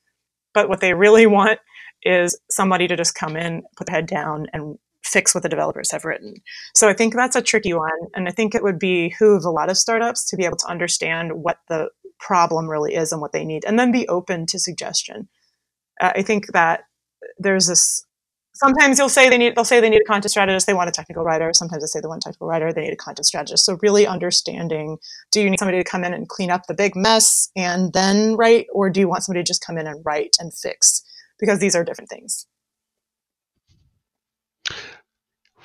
[0.54, 1.60] but what they really want
[2.04, 5.92] is somebody to just come in put their head down and fix what the developers
[5.92, 6.34] have written.
[6.74, 7.90] So I think that's a tricky one.
[8.16, 10.68] And I think it would be behoove a lot of startups to be able to
[10.68, 14.58] understand what the problem really is and what they need, and then be open to
[14.58, 15.28] suggestion.
[16.02, 16.86] Uh, I think that
[17.38, 18.06] there's this.
[18.56, 19.54] Sometimes you'll say they need.
[19.56, 20.66] They'll say they need a content strategist.
[20.66, 21.52] They want a technical writer.
[21.54, 22.72] Sometimes they say they want a technical writer.
[22.72, 23.66] They need a content strategist.
[23.66, 24.98] So really understanding:
[25.32, 28.38] Do you need somebody to come in and clean up the big mess and then
[28.38, 31.04] write, or do you want somebody to just come in and write and fix?
[31.38, 32.48] Because these are different things.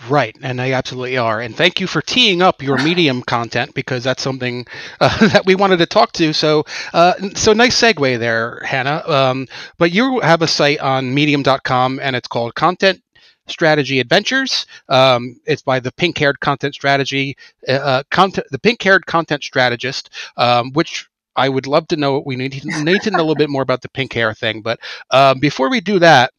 [0.09, 1.41] Right, and they absolutely are.
[1.41, 4.67] And thank you for teeing up your medium content because that's something
[5.01, 6.33] uh, that we wanted to talk to.
[6.33, 9.03] So, uh, so nice segue there, Hannah.
[9.07, 9.47] Um,
[9.79, 13.03] but you have a site on Medium.com, and it's called Content
[13.47, 14.65] Strategy Adventures.
[14.89, 17.37] Um, it's by the pink-haired content strategy,
[17.69, 22.23] uh, uh content, the pink-haired content strategist, um, which I would love to know.
[22.25, 24.63] We need to, need to know a little bit more about the pink hair thing.
[24.63, 26.33] But um, before we do that,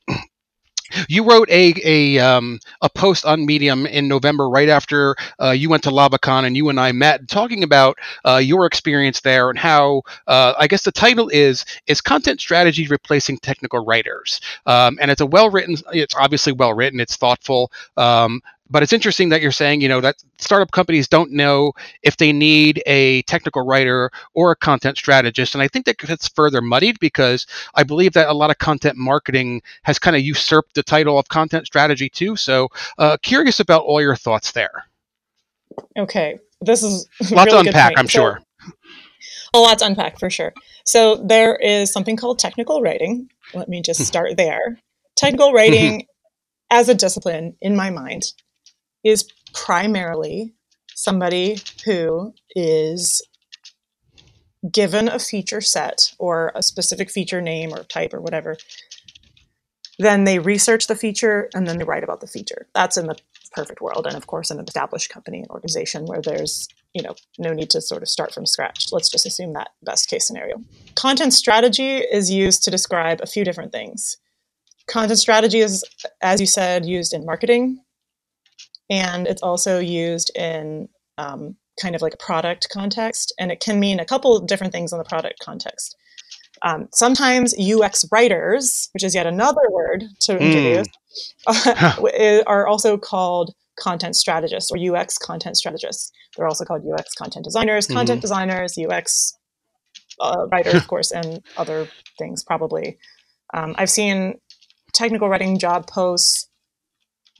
[1.07, 5.69] you wrote a a um, a post on Medium in November, right after uh, you
[5.69, 9.57] went to LavaCon, and you and I met, talking about uh, your experience there and
[9.59, 15.11] how uh, I guess the title is is content strategy replacing technical writers, um, and
[15.11, 15.75] it's a well written.
[15.93, 16.99] It's obviously well written.
[16.99, 17.71] It's thoughtful.
[17.97, 22.17] Um, but it's interesting that you're saying, you know, that startup companies don't know if
[22.17, 25.53] they need a technical writer or a content strategist.
[25.53, 28.97] And I think that gets further muddied because I believe that a lot of content
[28.97, 32.35] marketing has kind of usurped the title of content strategy too.
[32.37, 34.85] So, uh, curious about all your thoughts there.
[35.97, 36.39] Okay.
[36.61, 38.41] This is a lot to unpack, I'm so, sure.
[39.53, 40.53] A lot to unpack for sure.
[40.85, 43.29] So there is something called technical writing.
[43.53, 44.79] Let me just start there.
[45.17, 46.07] Technical writing
[46.71, 48.31] as a discipline, in my mind,
[49.03, 50.53] is primarily
[50.93, 53.21] somebody who is
[54.71, 58.57] given a feature set or a specific feature name or type or whatever,
[59.97, 62.67] then they research the feature and then they write about the feature.
[62.73, 63.17] That's in the
[63.53, 64.05] perfect world.
[64.07, 67.81] And of course, an established company and organization where there's you know no need to
[67.81, 68.87] sort of start from scratch.
[68.91, 70.61] Let's just assume that best case scenario.
[70.95, 74.17] Content strategy is used to describe a few different things.
[74.87, 75.83] Content strategy is,
[76.21, 77.79] as you said, used in marketing,
[78.91, 83.79] and it's also used in um, kind of like a product context, and it can
[83.79, 85.95] mean a couple different things in the product context.
[86.63, 90.43] Um, sometimes UX writers, which is yet another word to hmm.
[90.43, 90.87] introduce,
[91.47, 92.43] mm.
[92.47, 96.11] are also called content strategists or UX content strategists.
[96.35, 97.95] They're also called UX content designers, mm-hmm.
[97.95, 99.33] content designers, UX
[100.19, 101.87] uh, writers, of course, and other
[102.19, 102.97] things probably.
[103.53, 104.35] Um, I've seen
[104.93, 106.47] technical writing job posts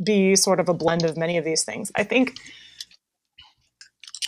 [0.04, 1.92] be sort of a blend of many of these things.
[1.96, 2.40] I think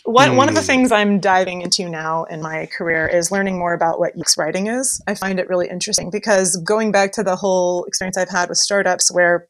[0.05, 0.35] one, mm.
[0.35, 0.67] one of the hmm.
[0.67, 4.67] things I'm diving into now in my career is learning more about what UX writing
[4.67, 5.01] is.
[5.07, 8.57] I find it really interesting because going back to the whole experience I've had with
[8.57, 9.47] startups where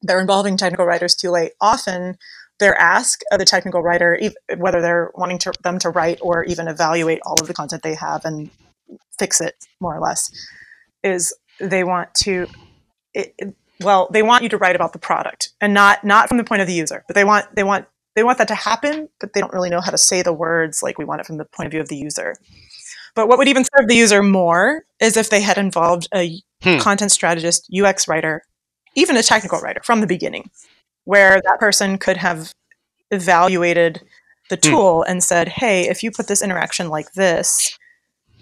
[0.00, 2.16] they're involving technical writers too late, often
[2.60, 4.20] their ask of the technical writer,
[4.56, 7.94] whether they're wanting to, them to write or even evaluate all of the content they
[7.94, 8.50] have and
[9.18, 10.30] fix it more or less,
[11.02, 12.46] is they want to
[13.14, 16.38] it, it, well, they want you to write about the product and not not from
[16.38, 19.08] the point of the user, but they want they want they want that to happen,
[19.20, 21.38] but they don't really know how to say the words like we want it from
[21.38, 22.36] the point of view of the user.
[23.14, 26.78] But what would even serve the user more is if they had involved a hmm.
[26.78, 28.42] content strategist, UX writer,
[28.94, 30.50] even a technical writer from the beginning,
[31.04, 32.54] where that person could have
[33.10, 34.02] evaluated
[34.48, 34.70] the hmm.
[34.70, 37.78] tool and said, hey, if you put this interaction like this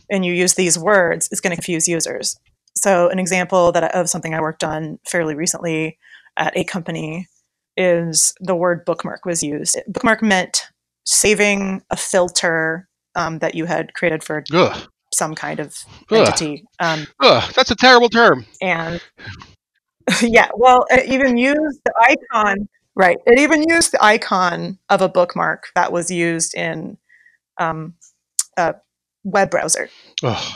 [0.09, 2.39] and you use these words, it's going to confuse users.
[2.81, 5.99] So, an example that of something I worked on fairly recently
[6.39, 7.29] at a company
[7.77, 9.79] is the word bookmark was used.
[9.87, 10.63] Bookmark meant
[11.05, 14.89] saving a filter um, that you had created for Ugh.
[15.13, 15.77] some kind of
[16.11, 16.65] entity.
[16.79, 18.47] Um, Ugh, that's a terrible term.
[18.63, 18.99] And
[20.23, 22.67] yeah, well, it even used the icon.
[22.95, 23.19] Right.
[23.27, 26.97] It even used the icon of a bookmark that was used in
[27.59, 27.93] um,
[28.57, 28.77] a
[29.25, 29.89] web browser.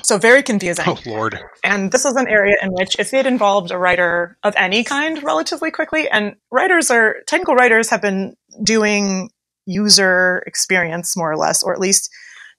[0.02, 0.84] So very confusing.
[0.86, 1.38] Oh Lord!
[1.62, 5.22] And this is an area in which, if it involved a writer of any kind,
[5.22, 9.30] relatively quickly, and writers are technical writers have been doing
[9.66, 12.10] user experience more or less, or at least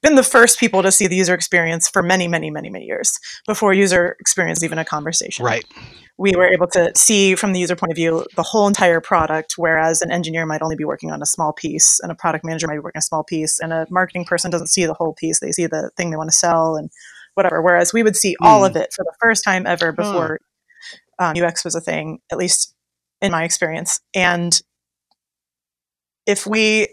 [0.06, 3.20] been the first people to see the user experience for many, many, many, many years
[3.46, 5.46] before user experience even a conversation.
[5.46, 5.66] Right
[6.18, 9.56] we were able to see from the user point of view the whole entire product,
[9.58, 12.68] whereas an engineer might only be working on a small piece, and a product manager
[12.68, 15.14] might be working on a small piece, and a marketing person doesn't see the whole
[15.14, 16.90] piece; they see the thing they want to sell and
[17.34, 17.62] whatever.
[17.62, 18.70] Whereas we would see all mm.
[18.70, 20.40] of it for the first time ever before
[21.20, 22.74] um, UX was a thing, at least
[23.22, 24.00] in my experience.
[24.14, 24.60] And
[26.26, 26.88] if we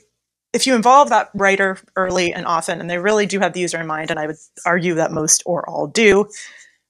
[0.52, 3.80] if you involve that writer early and often, and they really do have the user
[3.80, 4.36] in mind, and I would
[4.66, 6.28] argue that most or all do,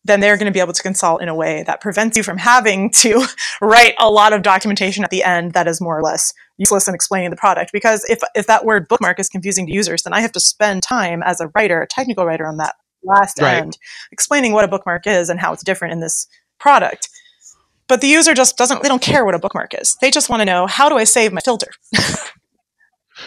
[0.05, 2.39] then they're going to be able to consult in a way that prevents you from
[2.39, 3.25] having to
[3.63, 6.95] write a lot of documentation at the end that is more or less useless in
[6.95, 7.71] explaining the product.
[7.73, 10.83] Because if, if that word bookmark is confusing to users, then I have to spend
[10.83, 13.59] time as a writer, a technical writer on that last right.
[13.59, 13.79] end,
[14.11, 16.27] explaining what a bookmark is and how it's different in this
[16.59, 17.09] product.
[17.89, 19.97] But the user just doesn't, they don't care what a bookmark is.
[20.01, 21.69] They just want to know, how do I save my filter?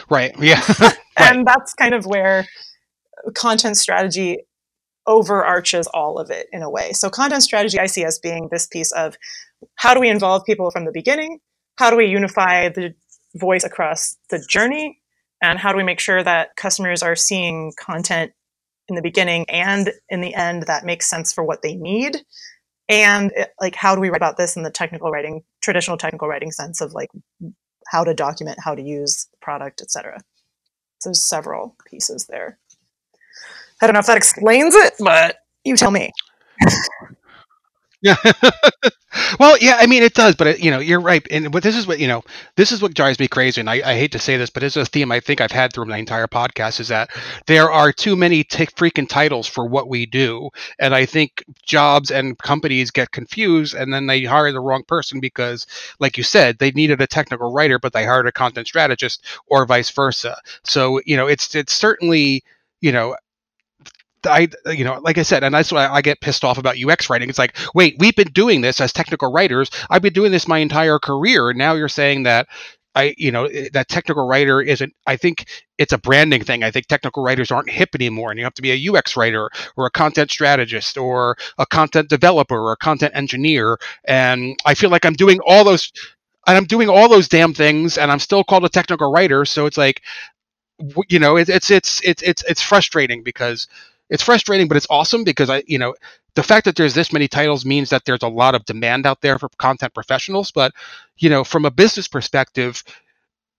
[0.10, 0.36] right.
[0.40, 0.62] Yeah.
[0.80, 0.98] right.
[1.18, 2.48] And that's kind of where
[3.34, 4.40] content strategy
[5.08, 6.92] overarches all of it in a way.
[6.92, 9.16] So content strategy I see as being this piece of
[9.76, 11.40] how do we involve people from the beginning?
[11.78, 12.94] How do we unify the
[13.36, 15.00] voice across the journey?
[15.42, 18.32] And how do we make sure that customers are seeing content
[18.88, 22.18] in the beginning and in the end that makes sense for what they need?
[22.88, 26.28] And eh, like, how do we write about this in the technical writing, traditional technical
[26.28, 27.10] writing sense of like
[27.88, 30.20] how to document, how to use the product, etc.
[31.00, 32.58] So there's several pieces there.
[33.82, 36.12] I don't know if that explains it, but you tell me.
[38.06, 38.18] Yeah.
[39.40, 41.26] well, yeah, I mean it does, but it, you know, you're right.
[41.32, 42.24] And but this is what you know,
[42.56, 43.62] this is what drives me crazy.
[43.62, 45.74] And I, I hate to say this, but it's a theme I think I've had
[45.74, 47.10] through my entire podcast is that
[47.48, 52.12] there are too many t- freaking titles for what we do, and I think jobs
[52.12, 55.66] and companies get confused, and then they hire the wrong person because,
[56.00, 59.66] like you said, they needed a technical writer, but they hired a content strategist, or
[59.66, 60.38] vice versa.
[60.64, 62.44] So you know, it's it's certainly
[62.82, 63.16] you know
[64.28, 67.10] I, you know, like I said, and that's why I get pissed off about UX
[67.10, 67.30] writing.
[67.30, 69.70] It's like, wait, we've been doing this as technical writers.
[69.90, 71.50] I've been doing this my entire career.
[71.50, 72.48] And now you're saying that
[72.96, 74.94] I, you know, eh, that technical writer isn't.
[75.06, 75.46] I think
[75.78, 76.64] it's a branding thing.
[76.64, 79.50] I think technical writers aren't hip anymore, and you have to be a UX writer
[79.76, 83.78] or a content strategist or a content developer or a content engineer.
[84.06, 85.92] And I feel like I'm doing all those,
[86.48, 89.46] and I'm doing all those damn things, and I'm still called a technical writer.
[89.46, 90.02] So it's like,
[91.10, 93.68] you know, it, it's it's it's it's it's frustrating because
[94.10, 95.96] it's frustrating, but it's awesome because I, you know,
[96.36, 99.22] the fact that there's this many titles means that there's a lot of demand out
[99.22, 100.52] there for content professionals.
[100.52, 100.74] But,
[101.18, 102.84] you know, from a business perspective,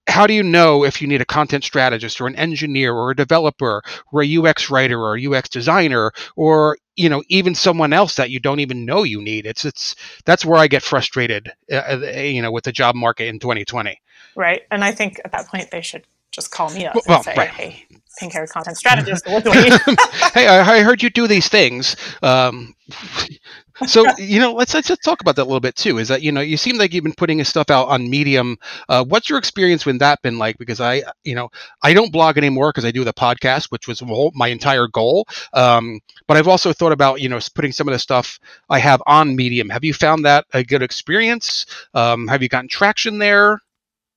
[0.08, 3.16] how do you know if you need a content strategist or an engineer or a
[3.16, 3.82] developer
[4.12, 8.30] or a UX writer or a UX designer or you know even someone else that
[8.30, 9.46] you don't even know you need?
[9.46, 13.26] It's it's that's where I get frustrated, uh, uh you know, with the job market
[13.26, 14.00] in 2020.
[14.36, 17.24] Right, and I think at that point they should just call me up well, and
[17.24, 17.48] say, right.
[17.48, 17.86] "Hey,
[18.18, 19.98] pink hair content strategist, what do I need?"
[20.34, 21.96] hey, I, I, heard you do these things.
[22.22, 22.74] Um,
[23.86, 25.98] so you know, let's let's just talk about that a little bit too.
[25.98, 28.56] Is that you know, you seem like you've been putting stuff out on Medium.
[28.88, 30.58] Uh, what's your experience with that been like?
[30.58, 31.50] Because I, you know,
[31.82, 34.02] I don't blog anymore because I do the podcast, which was
[34.34, 35.26] my entire goal.
[35.52, 38.38] Um, but I've also thought about you know putting some of the stuff
[38.68, 39.68] I have on Medium.
[39.70, 41.66] Have you found that a good experience?
[41.94, 43.60] Um, have you gotten traction there?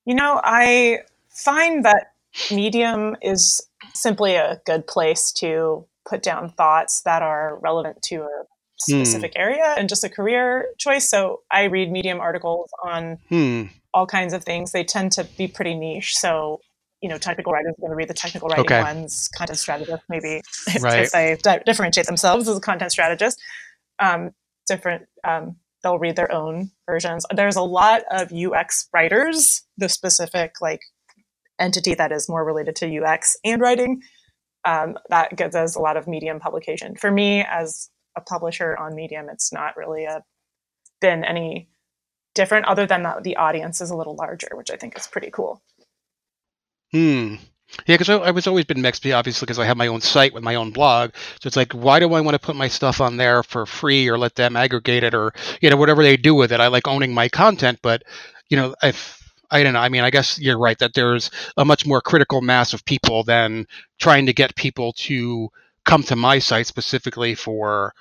[0.05, 2.13] You know, I find that
[2.51, 8.43] Medium is simply a good place to put down thoughts that are relevant to a
[8.87, 9.03] hmm.
[9.03, 9.41] specific hmm.
[9.41, 11.09] area and just a career choice.
[11.09, 13.63] So I read Medium articles on hmm.
[13.93, 14.71] all kinds of things.
[14.71, 16.15] They tend to be pretty niche.
[16.15, 16.59] So,
[17.01, 18.81] you know, technical writers are going to read the technical writing okay.
[18.81, 20.41] ones, content strategists, maybe
[20.81, 21.03] right.
[21.03, 23.39] if they di- differentiate themselves as a content strategist.
[23.99, 24.31] Um,
[24.67, 27.25] different, um, they'll read their own versions.
[27.33, 30.81] There's a lot of UX writers, the specific like
[31.59, 34.01] entity that is more related to UX and writing.
[34.65, 36.95] Um, that gives us a lot of Medium publication.
[36.95, 40.23] For me, as a publisher on Medium, it's not really a,
[41.01, 41.69] been any
[42.35, 45.29] different, other than that the audience is a little larger, which I think is pretty
[45.31, 45.61] cool.
[46.91, 47.35] Hmm.
[47.85, 50.33] Yeah, because I, I, was always been mixed, obviously, because I have my own site
[50.33, 51.11] with my own blog.
[51.39, 54.07] So it's like, why do I want to put my stuff on there for free
[54.07, 56.59] or let them aggregate it or you know whatever they do with it?
[56.59, 58.03] I like owning my content, but
[58.49, 59.18] you know, if
[59.51, 59.79] I don't know.
[59.79, 63.23] I mean, I guess you're right that there's a much more critical mass of people
[63.23, 63.65] than
[63.99, 65.49] trying to get people to
[65.85, 67.93] come to my site specifically for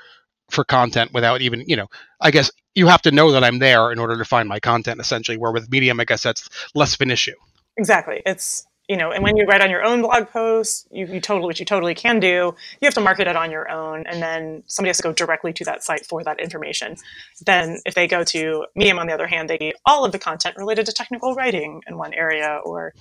[0.50, 1.88] for content without even, you know,
[2.20, 5.00] I guess you have to know that I'm there in order to find my content
[5.00, 7.34] essentially, where with Medium, I guess that's less of an issue.
[7.76, 8.22] Exactly.
[8.24, 11.46] It's you know, and when you write on your own blog post, you, you totally,
[11.46, 14.62] which you totally can do, you have to market it on your own, and then
[14.66, 16.96] somebody has to go directly to that site for that information.
[17.44, 20.18] Then, if they go to Medium, on the other hand, they get all of the
[20.18, 22.94] content related to technical writing in one area, or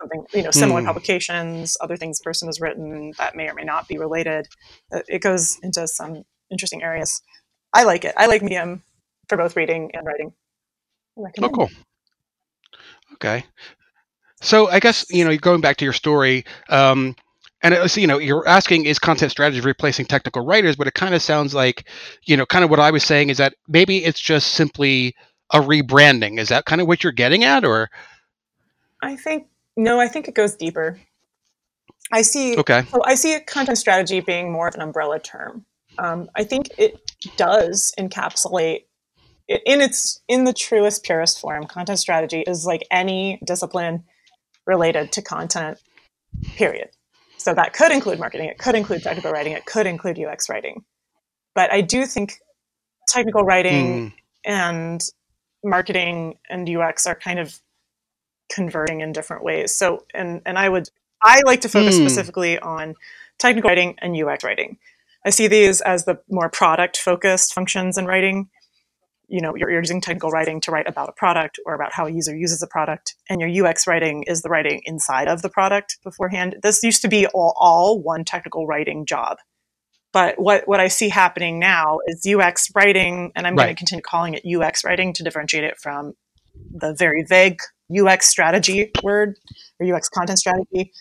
[0.00, 0.86] something, you know, similar hmm.
[0.86, 4.48] publications, other things the person has written that may or may not be related.
[4.92, 7.22] Uh, it goes into some interesting areas.
[7.72, 8.14] I like it.
[8.16, 8.82] I like Medium
[9.28, 10.32] for both reading and writing.
[11.42, 11.70] Oh, cool.
[13.14, 13.44] Okay.
[14.44, 17.16] So I guess you know, going back to your story, um,
[17.62, 21.22] and you know, you're asking is content strategy replacing technical writers, but it kind of
[21.22, 21.88] sounds like,
[22.24, 25.16] you know, kind of what I was saying is that maybe it's just simply
[25.50, 26.38] a rebranding.
[26.38, 27.88] Is that kind of what you're getting at, or?
[29.02, 29.98] I think no.
[29.98, 31.00] I think it goes deeper.
[32.12, 32.58] I see.
[32.58, 32.82] Okay.
[32.90, 35.64] So I see content strategy being more of an umbrella term.
[35.98, 37.00] Um, I think it
[37.36, 38.84] does encapsulate
[39.48, 44.04] in its in the truest purest form content strategy is like any discipline
[44.66, 45.78] related to content,
[46.56, 46.90] period.
[47.38, 50.84] So that could include marketing, it could include technical writing, it could include UX writing.
[51.54, 52.38] But I do think
[53.08, 54.12] technical writing mm.
[54.44, 55.04] and
[55.62, 57.58] marketing and UX are kind of
[58.52, 59.74] converting in different ways.
[59.74, 60.88] So and and I would
[61.22, 62.00] I like to focus mm.
[62.00, 62.94] specifically on
[63.38, 64.78] technical writing and UX writing.
[65.24, 68.50] I see these as the more product focused functions in writing
[69.28, 72.10] you know you're, using technical writing to write about a product or about how a
[72.10, 75.98] user uses a product and your ux writing is the writing inside of the product
[76.04, 76.56] beforehand.
[76.62, 79.38] This used to be all, all one technical writing job.
[80.12, 83.64] But what, what i see happening now is ux writing and i'm right.
[83.64, 86.14] going to continue calling it ux writing to differentiate it from
[86.72, 87.58] the very vague
[87.98, 89.36] ux strategy word
[89.80, 90.92] or ux content strategy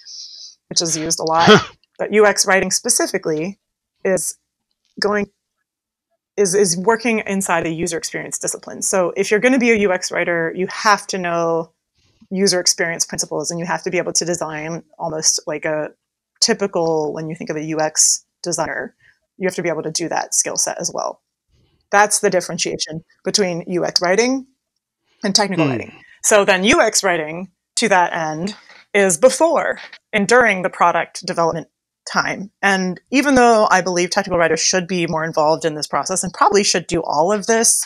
[0.69, 1.49] which is used a lot.
[1.99, 3.59] But ux writing specifically
[4.03, 4.35] is
[4.99, 5.29] going
[6.37, 8.81] is is working inside a user experience discipline.
[8.81, 11.71] So if you're going to be a UX writer, you have to know
[12.31, 15.89] user experience principles and you have to be able to design almost like a
[16.41, 18.95] typical when you think of a UX designer,
[19.37, 21.21] you have to be able to do that skill set as well.
[21.91, 24.47] That's the differentiation between UX writing
[25.23, 25.71] and technical hmm.
[25.71, 25.93] writing.
[26.23, 28.55] So then UX writing to that end
[28.93, 29.79] is before
[30.11, 31.67] and during the product development
[32.11, 32.51] time.
[32.61, 36.33] And even though I believe technical writers should be more involved in this process and
[36.33, 37.83] probably should do all of this,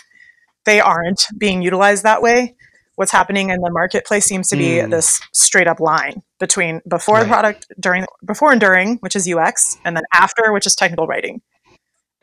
[0.65, 2.55] they aren't being utilized that way.
[2.95, 4.89] what's happening in the marketplace seems to be Mm.
[4.89, 9.77] this straight up line between before the product, during, before and during, which is UX,
[9.85, 11.39] and then after, which is technical writing.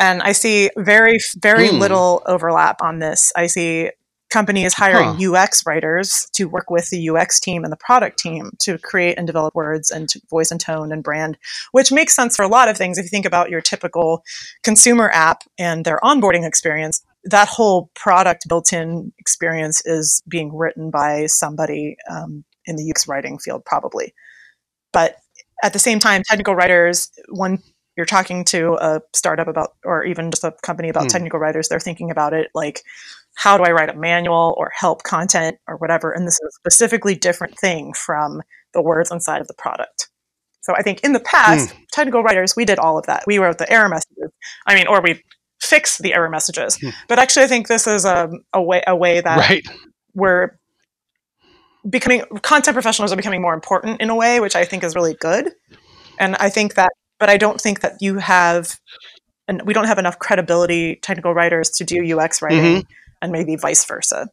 [0.00, 1.78] And I see very, very Hmm.
[1.78, 3.30] little overlap on this.
[3.36, 3.90] I see
[4.34, 5.32] companies hiring Huh.
[5.32, 9.26] UX writers to work with the UX team and the product team to create and
[9.26, 11.38] develop words and voice and tone and brand,
[11.72, 12.98] which makes sense for a lot of things.
[12.98, 14.24] If you think about your typical
[14.64, 21.26] consumer app and their onboarding experience, that whole product built-in experience is being written by
[21.26, 24.12] somebody um, in the UX writing field, probably.
[24.92, 25.16] But
[25.62, 27.62] at the same time, technical writers, when
[27.96, 31.08] you're talking to a startup about, or even just a company about Hmm.
[31.10, 32.82] technical writers, they're thinking about it like,
[33.34, 36.12] how do I write a manual or help content or whatever?
[36.12, 40.08] And this is a specifically different thing from the words inside of the product.
[40.62, 41.82] So I think in the past, hmm.
[41.92, 43.24] technical writers, we did all of that.
[43.26, 44.30] We wrote the error messages.
[44.66, 45.22] I mean, or we
[45.60, 46.78] fixed the error messages.
[46.80, 46.90] Hmm.
[47.08, 49.62] But actually, I think this is a, a way a way that right.
[50.14, 50.58] we're
[51.88, 55.14] becoming content professionals are becoming more important in a way, which I think is really
[55.14, 55.52] good.
[56.18, 58.78] And I think that, but I don't think that you have,
[59.48, 62.92] and we don't have enough credibility technical writers to do UX writing, mm-hmm.
[63.24, 64.28] And maybe vice versa.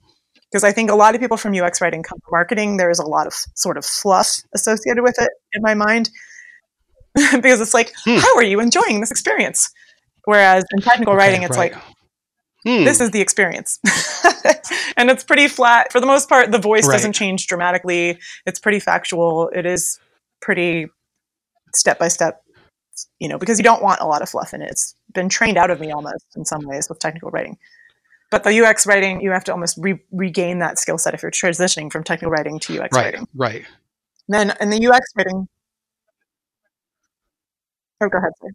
[0.52, 2.76] Because I think a lot of people from UX writing come to marketing.
[2.78, 6.10] There is a lot of sort of fluff associated with it in my mind.
[7.34, 8.18] because it's like, Hmm.
[8.18, 9.70] how are you enjoying this experience?
[10.26, 11.74] Whereas in technical writing, it's right.
[11.74, 11.82] like,
[12.66, 12.84] Hmm.
[12.84, 13.80] this is the experience.
[14.98, 15.92] and it's pretty flat.
[15.92, 16.94] For the most part, the voice Right.
[16.94, 18.20] doesn't change dramatically.
[18.46, 19.50] It's pretty factual.
[19.56, 20.00] It is
[20.42, 20.88] pretty
[21.74, 22.42] step by step,
[23.20, 24.70] you know, because you don't want a lot of fluff in it.
[24.70, 27.58] It's been trained out of me almost in some ways with technical writing.
[28.32, 31.32] But the UX writing, you have to almost re- regain that skill set if you're
[31.32, 33.06] transitioning from technical writing to UX right.
[33.06, 33.28] writing.
[33.36, 33.66] Right.
[34.30, 35.48] Then in the UX writing,
[38.00, 38.32] oh, go ahead.
[38.42, 38.48] Sir.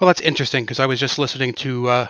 [0.00, 2.06] Well, that's interesting because I was just listening to uh,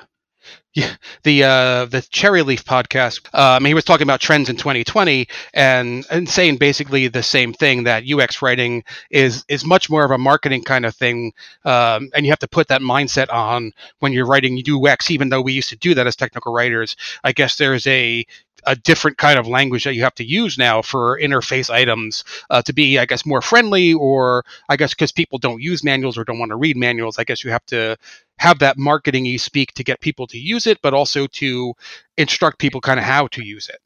[0.77, 3.35] yeah, the uh, the Cherryleaf podcast.
[3.35, 7.85] Um, he was talking about trends in 2020 and and saying basically the same thing
[7.85, 11.33] that UX writing is is much more of a marketing kind of thing,
[11.65, 15.11] um, and you have to put that mindset on when you're writing UX.
[15.11, 16.95] Even though we used to do that as technical writers,
[17.25, 18.27] I guess there's a
[18.67, 22.61] a different kind of language that you have to use now for interface items uh,
[22.63, 26.25] to be, I guess, more friendly, or I guess because people don't use manuals or
[26.25, 27.97] don't want to read manuals, I guess you have to
[28.39, 31.75] have that marketing you speak to get people to use it, but also to
[32.19, 33.81] instruct people kind of how to use it.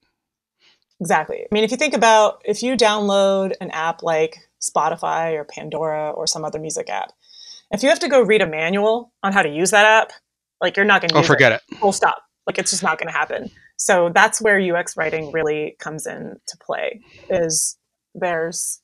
[1.01, 1.43] Exactly.
[1.43, 6.11] I mean, if you think about if you download an app like Spotify or Pandora
[6.11, 7.12] or some other music app,
[7.70, 10.12] if you have to go read a manual on how to use that app,
[10.61, 11.62] like you're not going to Oh, forget it.
[11.70, 11.78] it.
[11.78, 12.22] Full stop.
[12.47, 13.51] Like it's just not going to happen.
[13.81, 17.03] So that's where UX writing really comes in to play.
[17.31, 17.78] Is
[18.14, 18.83] there's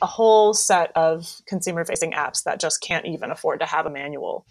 [0.00, 3.90] a whole set of consumer facing apps that just can't even afford to have a
[3.90, 4.46] manual.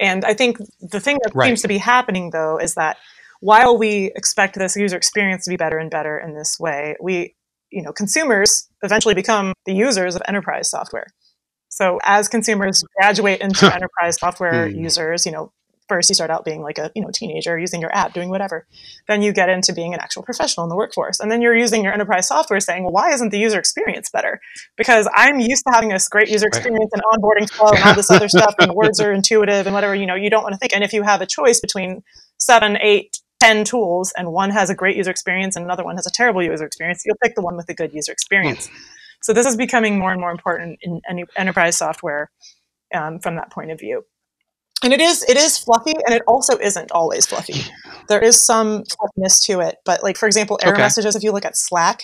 [0.00, 1.48] And I think the thing that Right.
[1.48, 2.96] seems to be happening though is that
[3.40, 7.34] while we expect this user experience to be better and better in this way, we,
[7.70, 11.08] you know, consumers eventually become the users of enterprise software.
[11.68, 14.80] So as consumers graduate into enterprise software Hmm.
[14.80, 15.52] users, you know,
[15.88, 18.66] first you start out being like a you know teenager using your app doing whatever
[19.08, 21.20] then you get into being an actual professional in the workforce.
[21.20, 24.40] And then you're using your enterprise software saying well why isn't the user experience better?
[24.76, 28.10] Because i'm used to having this great user experience and onboarding flow and all this
[28.10, 30.74] other stuff and words are intuitive and whatever you know you don't want to think.
[30.74, 32.02] And if you have a choice between
[32.38, 36.06] seven eight ten tools and one has a great user experience and another one has
[36.06, 38.68] a terrible user experience you'll pick the one with the good user experience.
[39.22, 42.30] So this is becoming more and more important in any enterprise software
[42.94, 44.04] um, from that point of view
[44.82, 47.60] and it is it is fluffy and it also isn't always fluffy
[48.08, 50.82] there is some fluffiness to it but like for example error Okay.
[50.82, 52.02] messages if you look at slack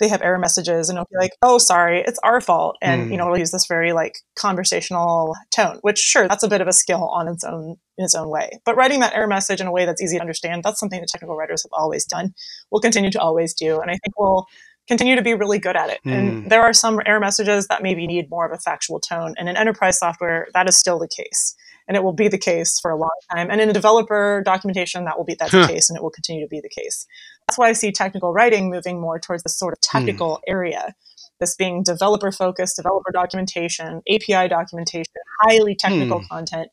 [0.00, 3.10] they have error messages and it'll be like oh sorry it's our fault and Hmm.
[3.12, 6.68] you know it'll use this very like conversational tone which sure that's a bit of
[6.68, 9.66] a skill on its own in its own way but writing that error message in
[9.66, 12.32] a way that's easy to understand that's something that technical writers have always done
[12.70, 14.46] will continue to always do and i think we'll
[14.88, 16.12] continue to be really good at it Hmm.
[16.12, 19.48] and there are some error messages that maybe need more of a factual tone and
[19.48, 21.54] in enterprise software that is still the case
[21.86, 23.50] and it will be the case for a long time.
[23.50, 25.66] And in developer documentation, that will be that's Huh.
[25.66, 27.06] the case, and it will continue to be the case.
[27.46, 30.94] That's why I see technical writing moving more towards this sort of technical area,
[31.40, 35.12] this being developer focused, developer documentation, API documentation,
[35.42, 36.26] highly technical Hmm.
[36.30, 36.68] content.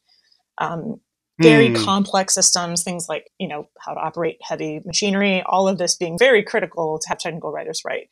[0.58, 1.02] Um,
[1.40, 1.76] very Hmm.
[1.76, 6.18] complex systems, things like you know how to operate heavy machinery, all of this being
[6.18, 8.10] very critical to have technical writers write,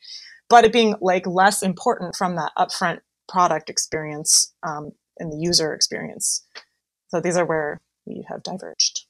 [0.48, 5.72] but it being like less important from that upfront product experience um, and the user
[5.72, 6.44] experience.
[7.10, 9.06] So these are where we have diverged.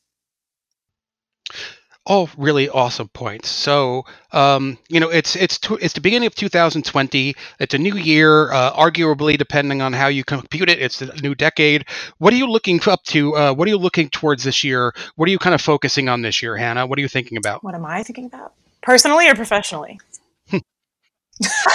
[2.07, 3.49] all really awesome points.
[3.49, 7.35] So, um, you know, it's it's it's the beginning of 2020.
[7.61, 10.81] It's a new year, uh, arguably, depending on how you compute it.
[10.81, 11.87] It's a new decade.
[12.19, 13.37] What are you looking up to?
[13.37, 14.93] Uh, what are you looking towards this year?
[15.17, 16.87] What are you kind of focusing on this year, Hannah?
[16.87, 17.63] What are you thinking about?
[17.63, 18.55] What am I thinking about?
[18.83, 20.01] Personally or professionally?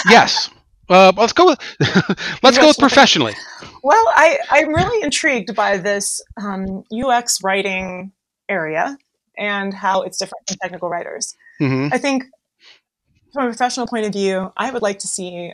[0.10, 0.50] yes.
[0.90, 1.60] Uh, let's go with
[2.44, 3.34] let's go with professionally.
[3.84, 8.12] Well, I, I'm really intrigued by this um, UX writing
[8.50, 8.98] area
[9.38, 11.36] and how it's different from technical writers.
[11.62, 11.94] Mm-hmm.
[11.94, 12.26] I think
[13.34, 15.54] from a professional point of view, I would like to see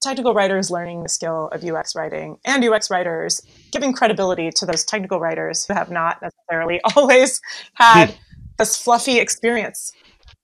[0.00, 3.42] technical writers learning the skill of UX writing and UX writers
[3.72, 7.40] giving credibility to those technical writers who have not necessarily always
[7.74, 8.14] had
[8.58, 9.92] this fluffy experience.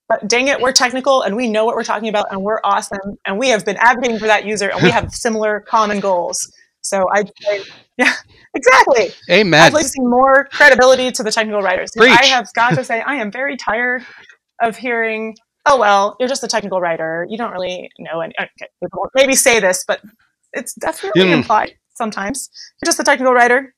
[0.09, 3.17] But dang it, we're technical and we know what we're talking about and we're awesome
[3.25, 6.51] and we have been advocating for that user and we have similar common goals.
[6.81, 7.61] So I'd say,
[7.97, 8.13] yeah,
[8.53, 9.11] exactly.
[9.31, 9.61] Amen.
[9.61, 11.91] I'd like to see more credibility to the technical writers.
[11.97, 14.05] I have got to say, I am very tired
[14.61, 15.35] of hearing,
[15.65, 17.25] oh, well, you're just a technical writer.
[17.29, 18.33] You don't really know any.
[18.39, 20.01] Okay, people maybe say this, but
[20.51, 21.33] it's definitely Mm.
[21.37, 22.49] implied sometimes.
[22.81, 23.73] You're just a technical writer.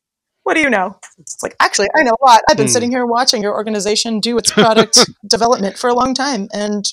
[0.45, 0.95] What do you know?
[1.17, 2.41] It's like, actually, I know a lot.
[2.47, 2.69] I've been Mm.
[2.77, 6.85] sitting here watching your organization do its product development for a long time, and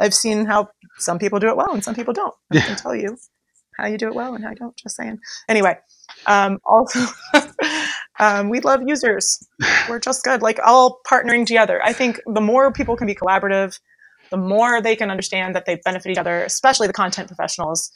[0.00, 0.68] I've seen how
[0.98, 2.34] some people do it well and some people don't.
[2.52, 2.62] I Yeah.
[2.62, 3.16] can tell you
[3.78, 4.76] how you do it well and how you don't.
[4.76, 5.20] Just saying.
[5.48, 5.78] Anyway,
[6.26, 6.98] um, also,
[8.18, 9.38] um, we love users.
[9.88, 10.42] We're just good.
[10.42, 11.80] Like all partnering together.
[11.84, 13.78] I think the more people can be collaborative,
[14.32, 17.92] the more they can understand that they benefit each other, especially the content professionals,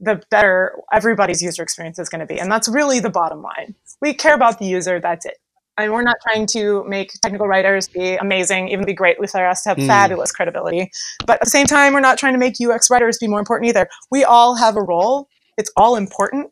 [0.00, 2.38] the better everybody's user experience is going to be.
[2.38, 3.74] And that's really the bottom line.
[4.00, 5.00] We care about the user.
[5.00, 5.38] That's it.
[5.76, 9.62] And we're not trying to make technical writers be amazing, even be great with us
[9.62, 9.86] to have Mm.
[9.86, 10.90] fabulous credibility.
[11.26, 13.68] But at the same time, we're not trying to make UX writers be more important
[13.68, 13.88] either.
[14.10, 15.28] We all have a role.
[15.56, 16.50] It's all important.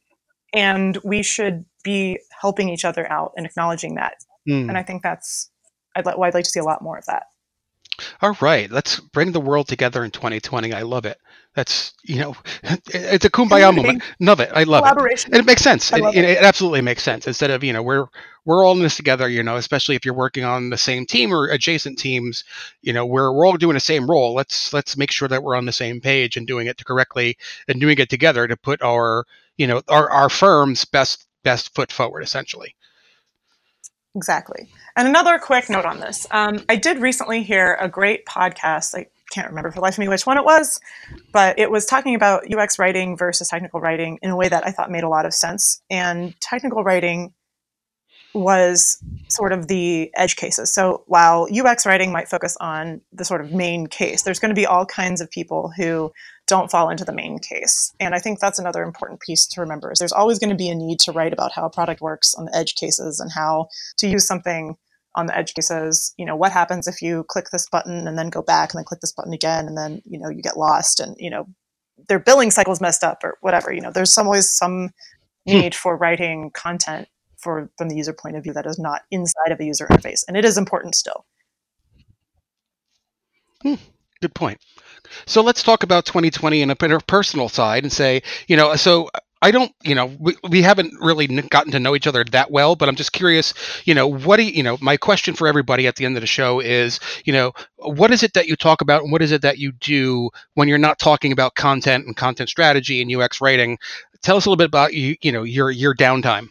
[0.53, 4.14] And we should be helping each other out and acknowledging that.
[4.49, 4.68] Mm.
[4.68, 5.51] And I think that's,
[5.95, 7.24] I'd, well, I'd like to see a lot more of that.
[8.20, 10.72] All right, let's bring the world together in 2020.
[10.72, 11.18] I love it.
[11.55, 14.03] That's you know, it's a kumbaya moment.
[14.20, 14.50] Love it.
[14.55, 14.88] I love it.
[14.88, 15.32] Collaboration.
[15.32, 15.92] And it makes sense.
[15.92, 16.38] It, it, it.
[16.38, 17.26] absolutely makes sense.
[17.26, 18.07] Instead of you know we're
[18.44, 19.28] we're all in this together.
[19.28, 22.44] You know, especially if you're working on the same team or adjacent teams.
[22.80, 24.34] You know, we're we're all doing the same role.
[24.34, 27.36] Let's let's make sure that we're on the same page and doing it correctly
[27.68, 29.26] and doing it together to put our
[29.59, 32.22] you know our our firm's best best foot forward.
[32.22, 32.74] Essentially.
[34.14, 34.68] Exactly.
[34.94, 36.26] And another quick note on this.
[36.30, 38.94] Um, I did recently hear a great podcast.
[38.94, 40.80] I can't remember for the life of me which one it was,
[41.33, 44.70] but it was talking about UX writing versus technical writing in a way that I
[44.70, 45.83] thought made a lot of sense.
[45.91, 47.33] And technical writing
[48.35, 50.72] was sort of the edge cases.
[50.72, 54.55] So while UX writing might focus on the sort of main case, there's going to
[54.55, 56.12] be all kinds of people who
[56.47, 57.93] don't fall into the main case.
[58.01, 60.70] And I think that's another important piece to remember is there's always going to be
[60.70, 63.68] a need to write about how a product works on the edge cases and how
[63.99, 64.76] to use something
[65.15, 68.31] on the edge cases, you know, what happens if you click this button and then
[68.31, 71.01] go back and then click this button again and then, you know, you get lost
[71.01, 71.47] and, you know,
[72.09, 73.73] their billing cycle's messed up or whatever.
[73.73, 74.91] You know, there's some always some
[75.47, 75.61] hmm.
[75.61, 79.51] need for writing content for from the user point of view that is not inside
[79.51, 80.25] of a user interface.
[80.27, 81.27] And it is important still.
[83.63, 83.75] Hmm,
[84.21, 84.59] good point.
[85.27, 88.75] So let's talk about 2020 in a bit of personal side and say, you know,
[88.77, 89.11] so
[89.43, 92.76] I don't, you know, we, we haven't really gotten to know each other that well,
[92.76, 93.53] but I'm just curious,
[93.84, 96.20] you know, what do you, you know, my question for everybody at the end of
[96.20, 99.32] the show is, you know, what is it that you talk about and what is
[99.32, 103.40] it that you do when you're not talking about content and content strategy and UX
[103.40, 103.78] writing?
[104.22, 106.49] Tell us a little bit about you, you know, your your downtime.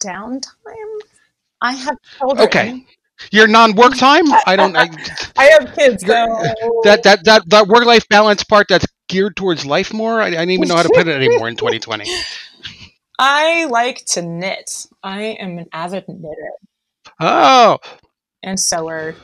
[0.00, 0.46] Downtime?
[1.60, 2.46] I have children.
[2.46, 2.86] Okay.
[3.32, 4.24] Your non-work time?
[4.46, 4.88] I don't I,
[5.36, 6.14] I have kids, so
[6.84, 10.20] that that that that work-life balance part that's geared towards life more.
[10.20, 12.04] I, I don't even know how to put it anymore in 2020.
[13.18, 14.86] I like to knit.
[15.02, 16.52] I am an avid knitter
[17.20, 17.78] Oh,
[18.42, 19.16] and sewer.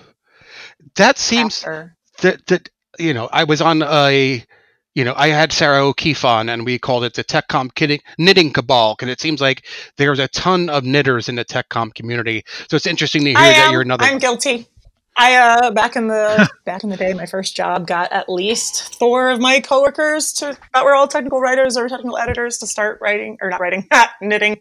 [0.97, 1.97] that seems after.
[2.22, 2.68] that that
[2.99, 4.45] you know I was on a
[4.97, 8.53] you know I had Sarah O'Keefe on and we called it the TechCom kidding, knitting
[8.53, 9.64] cabal because it seems like
[9.97, 12.43] there's a ton of knitters in the TechCom community.
[12.68, 13.72] So it's interesting to hear I that am.
[13.72, 14.05] you're another.
[14.05, 14.66] I'm guilty.
[15.17, 18.99] I uh back in the back in the day, my first job got at least
[18.99, 22.99] four of my coworkers to that were all technical writers or technical editors to start
[23.01, 23.87] writing or not writing,
[24.21, 24.59] knitting.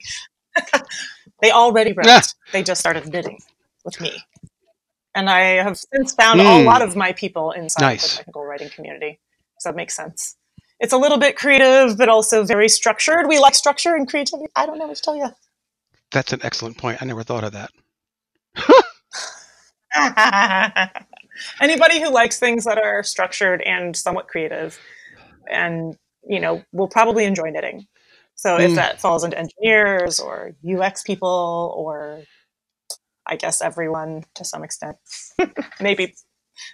[1.41, 2.05] they already wrote.
[2.05, 2.21] Yeah.
[2.51, 3.39] They just started knitting
[3.83, 4.11] with me,
[5.15, 6.65] and I have since found a Mm.
[6.65, 8.03] lot of my people inside Nice.
[8.11, 9.19] the technical writing community.
[9.59, 10.35] So it makes sense.
[10.79, 13.27] It's a little bit creative, but also very structured.
[13.27, 14.49] We like structure and creativity.
[14.55, 15.29] I don't know what to tell you.
[16.11, 17.01] That's an excellent point.
[17.01, 17.71] I never thought of that.
[21.61, 24.79] Anybody who likes things that are structured and somewhat creative,
[25.49, 25.95] and
[26.27, 27.85] you know, will probably enjoy knitting.
[28.35, 28.75] So if Mm.
[28.75, 32.21] that falls into engineers or UX people or
[33.25, 34.97] I guess everyone to some extent,
[35.81, 36.13] maybe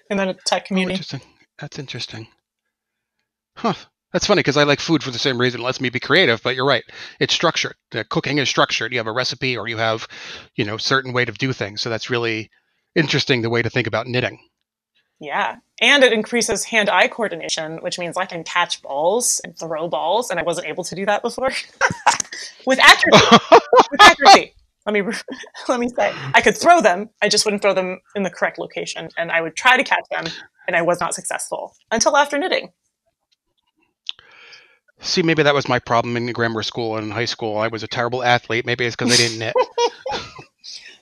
[0.10, 0.94] in the tech Oh, community.
[0.94, 1.22] interesting.
[1.60, 2.28] That's interesting.
[3.58, 3.74] Huh.
[4.12, 5.62] That's funny because I like food for the same reason.
[5.62, 6.84] It lets me be creative, but you're right.
[7.20, 7.76] It's structured.
[7.92, 8.92] The cooking is structured.
[8.92, 10.08] You have a recipe or you have,
[10.56, 11.82] you know, certain way to do things.
[11.82, 12.50] So that's really
[12.96, 14.40] interesting the way to think about knitting.
[15.20, 15.58] Yeah.
[15.82, 20.30] And it increases hand eye coordination, which means I can catch balls and throw balls.
[20.30, 21.52] And I wasn't able to do that before.
[22.66, 23.38] with accuracy.
[23.92, 24.54] with accuracy.
[24.86, 25.14] Let me
[25.68, 26.14] let me say.
[26.34, 29.10] I could throw them, I just wouldn't throw them in the correct location.
[29.18, 30.26] And I would try to catch them,
[30.68, 32.72] and I was not successful until after knitting.
[35.02, 37.58] See, maybe that was my problem in grammar school and in high school.
[37.58, 38.66] I was a terrible athlete.
[38.66, 39.54] Maybe it's because I didn't knit.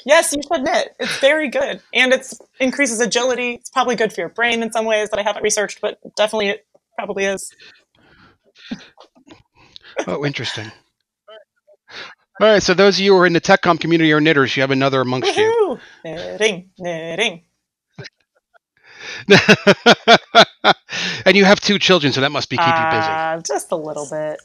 [0.07, 0.95] Yes, you should knit.
[0.99, 1.81] It's very good.
[1.93, 2.31] And it
[2.61, 3.55] increases agility.
[3.55, 6.49] It's probably good for your brain in some ways that I haven't researched, but definitely
[6.49, 6.65] it
[6.97, 7.53] probably is.
[10.05, 10.71] Oh, interesting.
[12.39, 14.61] All right, so those of you who are in the TechCom community or knitters, you
[14.61, 15.43] have another amongst you.
[15.43, 15.79] Woohoo!
[16.05, 17.41] Knitting, knitting.
[21.25, 23.09] and you have two children, so that must be keep you busy.
[23.09, 24.39] Uh, just a little bit.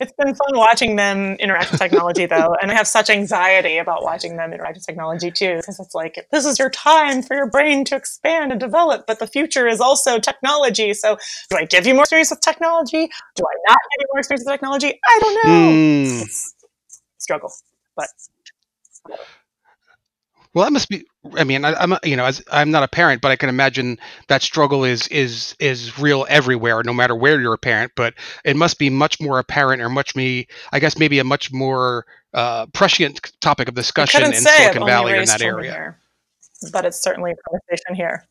[0.00, 4.02] It's been fun watching them interact with technology, though, and I have such anxiety about
[4.02, 7.46] watching them interact with technology too, because it's like this is your time for your
[7.50, 10.94] brain to expand and develop, but the future is also technology.
[10.94, 11.18] So,
[11.50, 13.10] do I give you more experience with technology?
[13.36, 14.98] Do I not give you more experience with technology?
[15.06, 15.70] I don't know.
[15.70, 16.22] Hmm.
[16.22, 16.54] It's
[17.18, 17.52] struggle,
[17.94, 18.08] but
[20.52, 21.04] Well, that must be.
[21.36, 23.48] I mean, I, I'm a- you know, as, I'm not a parent, but I can
[23.48, 23.98] imagine
[24.28, 27.92] that struggle is is is real everywhere, no matter where you're a parent.
[27.94, 31.52] But it must be much more apparent, or much me, I guess, maybe a much
[31.52, 35.72] more uh, prescient topic of discussion in couldn't say I've Silicon Valley in that area.
[35.72, 35.98] here,
[36.72, 38.26] but it's certainly a conversation here.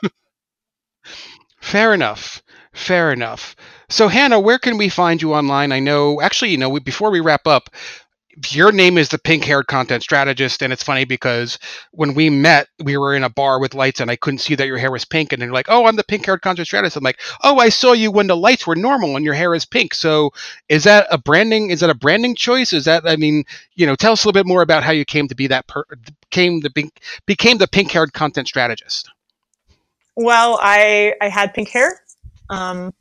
[1.60, 2.42] Fair enough.
[2.74, 3.54] Fair enough.
[3.88, 5.72] So, Hannah, where can we find you online?
[5.72, 7.70] I know, actually, you know, we, before we wrap up,
[8.50, 10.62] your name is the pink haired content strategist.
[10.62, 11.58] And it's funny because
[11.92, 14.66] when we met, we were in a bar with lights and I couldn't see that
[14.66, 15.32] your hair was pink.
[15.32, 16.96] And they're like, oh, I'm the pink haired content strategist.
[16.96, 19.64] I'm like, oh, I saw you when the lights were normal and your hair is
[19.64, 19.94] pink.
[19.94, 20.32] So,
[20.68, 21.70] is that a branding?
[21.70, 22.72] Is that a branding choice?
[22.72, 25.04] Is that, I mean, you know, tell us a little bit more about how you
[25.04, 25.84] came to be that, per-
[26.30, 29.10] came the pink, became the pink haired content strategist.
[30.16, 32.00] Well, I I had pink hair.
[32.48, 32.94] Um,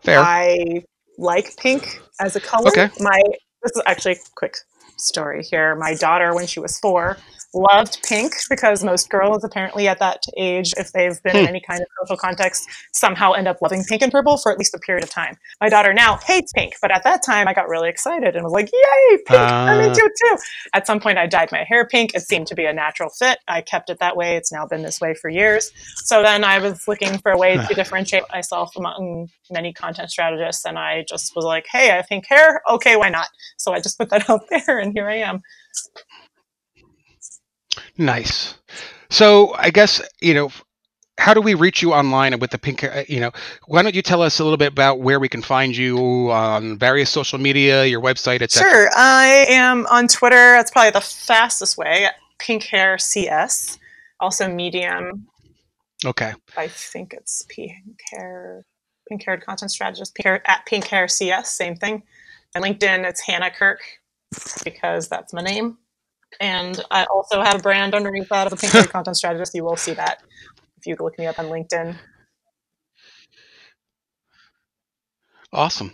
[0.00, 0.18] Fair.
[0.20, 0.84] I
[1.18, 2.68] like pink as a color.
[2.70, 2.90] Okay.
[2.98, 3.22] My
[3.62, 4.56] this is actually quick
[4.96, 5.74] story here.
[5.74, 7.18] My daughter, when she was four,
[7.56, 11.48] loved pink because most girls apparently at that age, if they've been in Hmm.
[11.48, 14.74] any kind of social context, somehow end up loving pink and purple for at least
[14.74, 15.36] a period of time.
[15.60, 18.52] My daughter now hates pink, but at that time I got really excited and was
[18.52, 19.40] like, "Yay, pink!
[19.40, 19.84] I'm Ah.
[19.84, 20.36] into it too."
[20.74, 22.14] At some point, I dyed my hair pink.
[22.14, 23.38] It seemed to be a natural fit.
[23.48, 24.36] I kept it that way.
[24.36, 25.72] It's now been this way for years.
[26.04, 30.64] So then I was looking for a way to differentiate myself among many content strategists,
[30.64, 32.60] and I just was like, "Hey, I have pink hair.
[32.68, 35.42] Okay, why not?" So I just put that out there, and here I am.
[37.98, 38.54] Nice.
[39.10, 40.50] So I guess you know,
[41.18, 42.84] how do we reach you online with the pink?
[42.84, 43.32] uh, You know,
[43.66, 46.78] why don't you tell us a little bit about where we can find you on
[46.78, 48.70] various social media, your website, etc.
[48.70, 50.36] Sure, I am on Twitter.
[50.36, 52.08] That's probably the fastest way.
[52.38, 53.78] Pink hair CS.
[54.20, 55.26] Also Medium.
[56.04, 56.32] Okay.
[56.56, 58.64] I think it's pink hair,
[59.08, 60.14] pink haired content strategist.
[60.14, 61.52] Pink hair, at pink hair CS.
[61.52, 62.02] Same thing.
[62.54, 63.80] And LinkedIn, it's Hannah Kirk
[64.64, 65.78] because that's my name.
[66.40, 69.54] And I also have a brand underneath that of a pink content strategist.
[69.54, 70.22] You will see that
[70.78, 71.96] if you look me up on LinkedIn.
[75.52, 75.92] Awesome.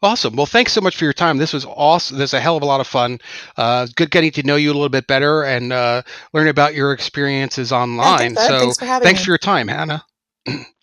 [0.00, 0.36] Awesome.
[0.36, 1.38] Well, thanks so much for your time.
[1.38, 2.18] This was awesome.
[2.18, 3.18] This is a hell of a lot of fun.
[3.56, 6.02] Uh, good getting to know you a little bit better and uh,
[6.32, 8.38] learn about your experiences online.
[8.38, 8.46] Ed.
[8.46, 10.04] so Thanks for having thanks for your time, Hannah.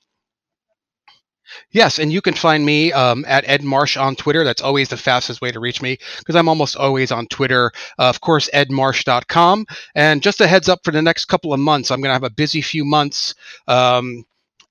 [1.71, 4.43] Yes, and you can find me um, at Ed Marsh on Twitter.
[4.43, 7.71] That's always the fastest way to reach me because I'm almost always on Twitter.
[7.99, 9.65] Uh, of course, edmarsh.com.
[9.93, 12.23] And just a heads up for the next couple of months, I'm going to have
[12.23, 13.35] a busy few months.
[13.67, 14.25] Um,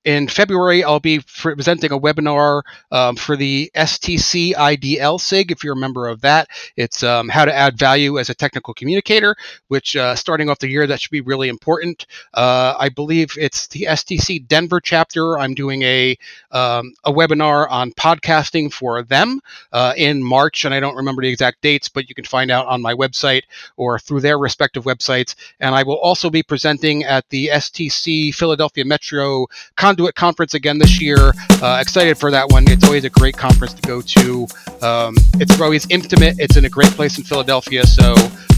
[0.04, 5.50] in February, I'll be presenting a webinar um, for the STC IDL SIG.
[5.50, 8.74] If you're a member of that, it's um, how to add value as a technical
[8.74, 9.34] communicator.
[9.68, 12.06] Which uh, starting off the year, that should be really important.
[12.34, 15.38] Uh, I believe it's the STC Denver chapter.
[15.38, 16.16] I'm doing a
[16.50, 19.40] um, a webinar on podcasting for them
[19.72, 22.66] uh, in March, and I don't remember the exact dates, but you can find out
[22.66, 23.42] on my website
[23.76, 25.34] or through their respective websites.
[25.60, 29.46] And I will also be presenting at the STC Philadelphia Metro
[29.94, 31.32] Conduit Conference again this year.
[31.62, 32.64] Uh, excited for that one.
[32.66, 34.46] It's always a great conference to go to.
[34.82, 36.34] Um, it's always intimate.
[36.40, 37.86] It's in a great place in Philadelphia.
[37.86, 38.14] So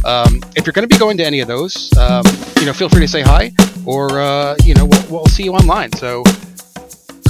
[0.07, 2.25] um, if you're going to be going to any of those, um,
[2.59, 3.53] you know, feel free to say hi,
[3.85, 5.93] or uh, you know, we'll, we'll see you online.
[5.93, 6.25] So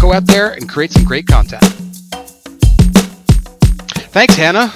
[0.01, 1.65] go out there and create some great content.
[4.13, 4.73] Thanks, Hannah.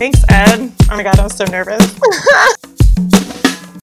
[0.00, 0.72] Thanks, Ed.
[0.90, 2.00] Oh my god, I'm so nervous.